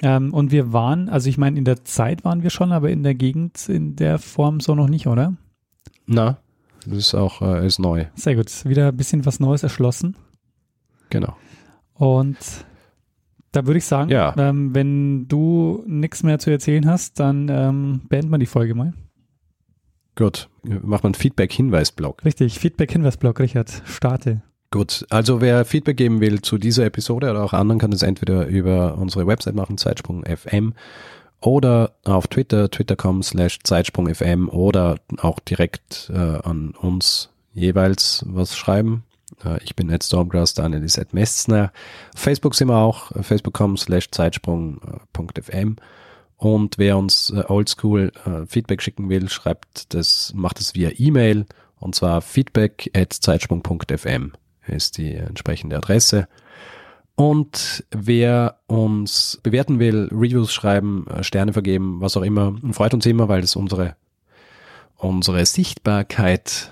Ähm, 0.00 0.32
und 0.32 0.52
wir 0.52 0.72
waren, 0.72 1.08
also 1.08 1.28
ich 1.28 1.38
meine, 1.38 1.58
in 1.58 1.64
der 1.64 1.84
Zeit 1.84 2.24
waren 2.24 2.42
wir 2.44 2.50
schon, 2.50 2.70
aber 2.70 2.90
in 2.90 3.02
der 3.02 3.14
Gegend 3.14 3.68
in 3.68 3.96
der 3.96 4.18
Form 4.18 4.60
so 4.60 4.76
noch 4.76 4.88
nicht, 4.88 5.08
oder? 5.08 5.34
Na, 6.06 6.38
das 6.86 6.98
ist 6.98 7.14
auch 7.14 7.42
äh, 7.42 7.66
ist 7.66 7.80
neu. 7.80 8.06
Sehr 8.14 8.36
gut. 8.36 8.64
Wieder 8.64 8.88
ein 8.88 8.96
bisschen 8.96 9.26
was 9.26 9.40
Neues 9.40 9.64
erschlossen. 9.64 10.16
Genau. 11.10 11.36
Und 11.94 12.36
da 13.50 13.66
würde 13.66 13.78
ich 13.78 13.84
sagen, 13.86 14.10
Ja. 14.10 14.34
ähm, 14.38 14.72
wenn 14.74 15.26
du 15.26 15.82
nichts 15.86 16.22
mehr 16.22 16.38
zu 16.38 16.50
erzählen 16.50 16.86
hast, 16.86 17.18
dann 17.18 17.48
ähm, 17.50 18.02
beenden 18.08 18.30
wir 18.30 18.38
die 18.38 18.46
Folge 18.46 18.74
mal. 18.76 18.92
Gut. 20.14 20.48
Macht 20.62 21.02
man 21.02 21.14
Feedback-Hinweis-Blog. 21.14 22.24
Richtig, 22.24 22.58
Feedback-Hinweis-Blog, 22.60 23.40
Richard, 23.40 23.82
starte. 23.86 24.42
Gut, 24.70 25.06
also 25.08 25.40
wer 25.40 25.64
Feedback 25.64 25.96
geben 25.96 26.20
will 26.20 26.42
zu 26.42 26.58
dieser 26.58 26.84
Episode 26.84 27.30
oder 27.30 27.42
auch 27.42 27.54
anderen, 27.54 27.78
kann 27.78 27.90
das 27.90 28.02
entweder 28.02 28.46
über 28.46 28.98
unsere 28.98 29.26
Website 29.26 29.54
machen, 29.54 29.78
Zeitsprung.fm 29.78 30.74
oder 31.40 31.92
auf 32.04 32.26
Twitter, 32.26 32.70
twitter.com 32.70 33.22
slash 33.22 33.60
Zeitsprung.fm 33.62 34.50
oder 34.50 34.96
auch 35.18 35.38
direkt 35.40 36.10
äh, 36.12 36.18
an 36.18 36.74
uns 36.78 37.30
jeweils 37.54 38.24
was 38.26 38.58
schreiben. 38.58 39.04
Äh, 39.42 39.62
ich 39.64 39.74
bin 39.74 39.88
Ed 39.88 40.04
Stormgrass, 40.04 40.52
Daniel 40.52 40.82
ist 40.82 40.98
Ed 40.98 41.14
Messner. 41.14 41.72
Facebook 42.14 42.54
sind 42.54 42.68
wir 42.68 42.76
auch, 42.76 43.10
facebook.com 43.22 43.78
slash 43.78 44.10
Zeitsprung.fm 44.10 45.76
und 46.36 46.76
wer 46.76 46.98
uns 46.98 47.30
äh, 47.30 47.42
oldschool 47.48 48.12
äh, 48.26 48.44
Feedback 48.46 48.82
schicken 48.82 49.08
will, 49.08 49.30
schreibt 49.30 49.94
das, 49.94 50.32
macht 50.34 50.60
es 50.60 50.74
via 50.74 50.90
E-Mail 50.94 51.46
und 51.78 51.94
zwar 51.94 52.20
feedback 52.20 52.90
at 52.94 53.14
zeitsprung.fm 53.14 54.32
ist 54.72 54.98
die 54.98 55.14
entsprechende 55.14 55.76
Adresse. 55.76 56.28
Und 57.18 57.84
wer 57.90 58.58
uns 58.68 59.40
bewerten 59.42 59.80
will, 59.80 60.08
Reviews 60.12 60.52
schreiben, 60.52 61.04
äh, 61.08 61.24
Sterne 61.24 61.52
vergeben, 61.52 62.00
was 62.00 62.16
auch 62.16 62.22
immer, 62.22 62.54
freut 62.70 62.94
uns 62.94 63.06
immer, 63.06 63.28
weil 63.28 63.42
es 63.42 63.56
unsere, 63.56 63.96
unsere 64.96 65.44
Sichtbarkeit 65.44 66.70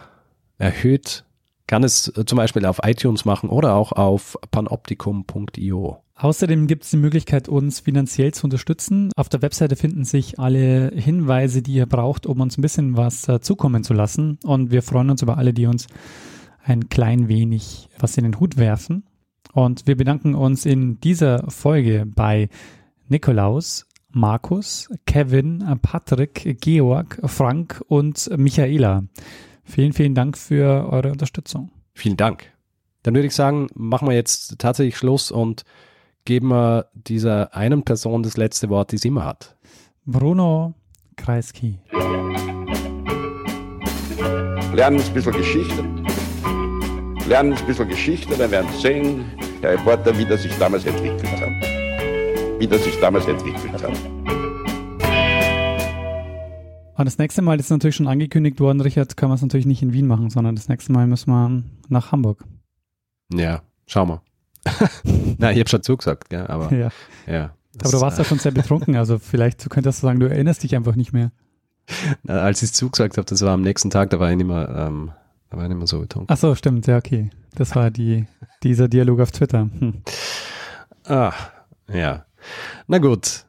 erhöht. 0.59 1.25
Kann 1.67 1.83
es 1.83 2.17
äh, 2.17 2.25
zum 2.27 2.37
Beispiel 2.37 2.65
auf 2.65 2.79
iTunes 2.85 3.25
machen 3.25 3.51
oder 3.51 3.75
auch 3.75 3.91
auf 3.91 4.39
panoptikum.io. 4.53 6.01
Außerdem 6.15 6.67
gibt 6.69 6.85
es 6.85 6.91
die 6.91 6.97
Möglichkeit, 6.97 7.49
uns 7.49 7.81
finanziell 7.81 8.33
zu 8.33 8.45
unterstützen. 8.45 9.11
Auf 9.17 9.29
der 9.29 9.43
Webseite 9.43 9.75
finden 9.75 10.05
sich 10.05 10.39
alle 10.39 10.93
Hinweise, 10.95 11.61
die 11.61 11.75
ihr 11.75 11.87
braucht, 11.87 12.25
um 12.25 12.41
uns 12.41 12.57
ein 12.57 12.63
bisschen 12.63 12.97
was 12.97 13.29
äh, 13.29 13.41
zukommen 13.41 13.83
zu 13.83 13.95
lassen. 13.95 14.39
Und 14.45 14.71
wir 14.71 14.83
freuen 14.83 15.11
uns 15.11 15.23
über 15.23 15.37
alle, 15.39 15.53
die 15.53 15.67
uns 15.67 15.89
ein 16.67 16.89
klein 16.89 17.29
wenig 17.29 17.89
was 17.99 18.17
in 18.17 18.25
den 18.25 18.41
Hut 18.41 18.57
werfen. 18.57 19.05
Und 19.53 19.87
wir 19.87 19.97
bedanken 19.97 20.35
uns 20.35 20.67
in 20.67 21.01
dieser 21.01 21.49
Folge 21.51 22.05
bei 22.07 22.49
Nikolaus, 23.09 23.87
Markus, 24.11 24.91
Kevin, 25.07 25.65
Patrick, 25.81 26.59
Georg, 26.61 27.21
Frank 27.25 27.83
und 27.87 28.31
Michaela. 28.37 29.05
Vielen, 29.65 29.93
vielen 29.93 30.15
Dank 30.15 30.37
für 30.37 30.89
eure 30.91 31.13
Unterstützung. 31.13 31.71
Vielen 31.95 32.17
Dank. 32.17 32.53
Dann 33.03 33.15
würde 33.15 33.29
ich 33.29 33.35
sagen, 33.35 33.69
machen 33.75 34.09
wir 34.09 34.15
jetzt 34.15 34.59
tatsächlich 34.59 34.97
Schluss 34.97 35.31
und 35.31 35.65
geben 36.25 36.49
wir 36.49 36.89
dieser 36.95 37.55
einen 37.55 37.85
Person 37.85 38.23
das 38.23 38.37
letzte 38.37 38.69
Wort, 38.69 38.93
die 38.93 38.99
sie 38.99 39.09
immer 39.09 39.25
hat. 39.25 39.57
Bruno 40.05 40.75
Kreisky. 41.17 41.79
Lernen 44.75 45.01
ein 45.01 45.15
bisschen 45.15 45.33
Geschichte. 45.33 45.85
Lernen 47.27 47.55
ein 47.55 47.67
bisschen 47.67 47.89
Geschichte, 47.89 48.37
dann 48.37 48.51
werden 48.51 48.69
Sie 48.73 48.81
sehen, 48.83 49.25
der 49.63 49.73
Reporter, 49.73 50.17
wie 50.17 50.25
das 50.25 50.43
sich 50.43 50.57
damals 50.59 50.85
entwickelt 50.85 51.25
hat. 51.41 52.61
Wie 52.61 52.67
das 52.69 52.85
sich 52.85 52.99
damals 53.01 53.27
entwickelt 53.27 53.73
hat. 53.73 53.91
Und 56.99 57.05
das 57.05 57.19
nächste 57.19 57.43
Mal, 57.43 57.57
das 57.57 57.67
ist 57.67 57.71
natürlich 57.71 57.97
schon 57.97 58.07
angekündigt 58.07 58.59
worden, 58.61 58.81
Richard, 58.81 59.17
können 59.17 59.31
wir 59.31 59.35
es 59.35 59.43
natürlich 59.43 59.67
nicht 59.67 59.83
in 59.83 59.93
Wien 59.93 60.07
machen, 60.07 60.31
sondern 60.31 60.55
das 60.55 60.69
nächste 60.69 60.93
Mal 60.93 61.07
müssen 61.07 61.31
wir 61.31 61.63
nach 61.89 62.13
Hamburg. 62.13 62.45
Ja, 63.35 63.63
schauen 63.87 64.09
wir. 64.09 64.23
Na, 65.39 65.53
ich 65.53 65.59
habe 65.59 65.69
schon 65.69 65.83
zugesagt, 65.83 66.31
gell, 66.31 66.47
aber 66.47 66.73
Ja. 66.73 66.89
ja. 67.27 67.51
Aber 67.83 67.91
du 67.91 68.01
warst 68.01 68.17
ja 68.19 68.25
schon 68.25 68.39
sehr 68.39 68.53
betrunken, 68.53 68.97
also 68.97 69.19
vielleicht 69.19 69.69
könntest 69.69 70.03
du 70.03 70.07
sagen, 70.07 70.21
du 70.21 70.31
erinnerst 70.31 70.63
dich 70.63 70.75
einfach 70.75 70.95
nicht 70.97 71.13
mehr. 71.13 71.31
äh, 72.27 72.33
als 72.33 72.63
ich 72.63 72.71
es 72.71 72.73
zugesagt 72.73 73.19
habe, 73.19 73.27
das 73.27 73.43
war 73.43 73.53
am 73.53 73.61
nächsten 73.61 73.91
Tag, 73.91 74.09
da 74.11 74.19
war 74.19 74.31
ich 74.31 74.37
nicht 74.39 74.47
mehr, 74.47 74.87
ähm, 74.89 75.11
da 75.51 75.57
war 75.57 75.65
ich 75.65 75.69
nicht 75.69 75.79
mehr 75.79 75.87
so 75.87 76.01
betrunken. 76.01 76.33
Ach 76.33 76.37
so, 76.39 76.55
stimmt, 76.55 76.87
ja, 76.87 76.97
okay. 76.97 77.31
Das 77.55 77.75
war 77.75 77.91
die, 77.91 78.27
dieser 78.63 78.89
Dialog 78.89 79.21
auf 79.21 79.33
Twitter. 79.33 79.69
Hm. 79.79 80.03
Ah, 81.05 81.33
ja. 81.93 82.25
Na 82.87 82.99
gut, 82.99 83.45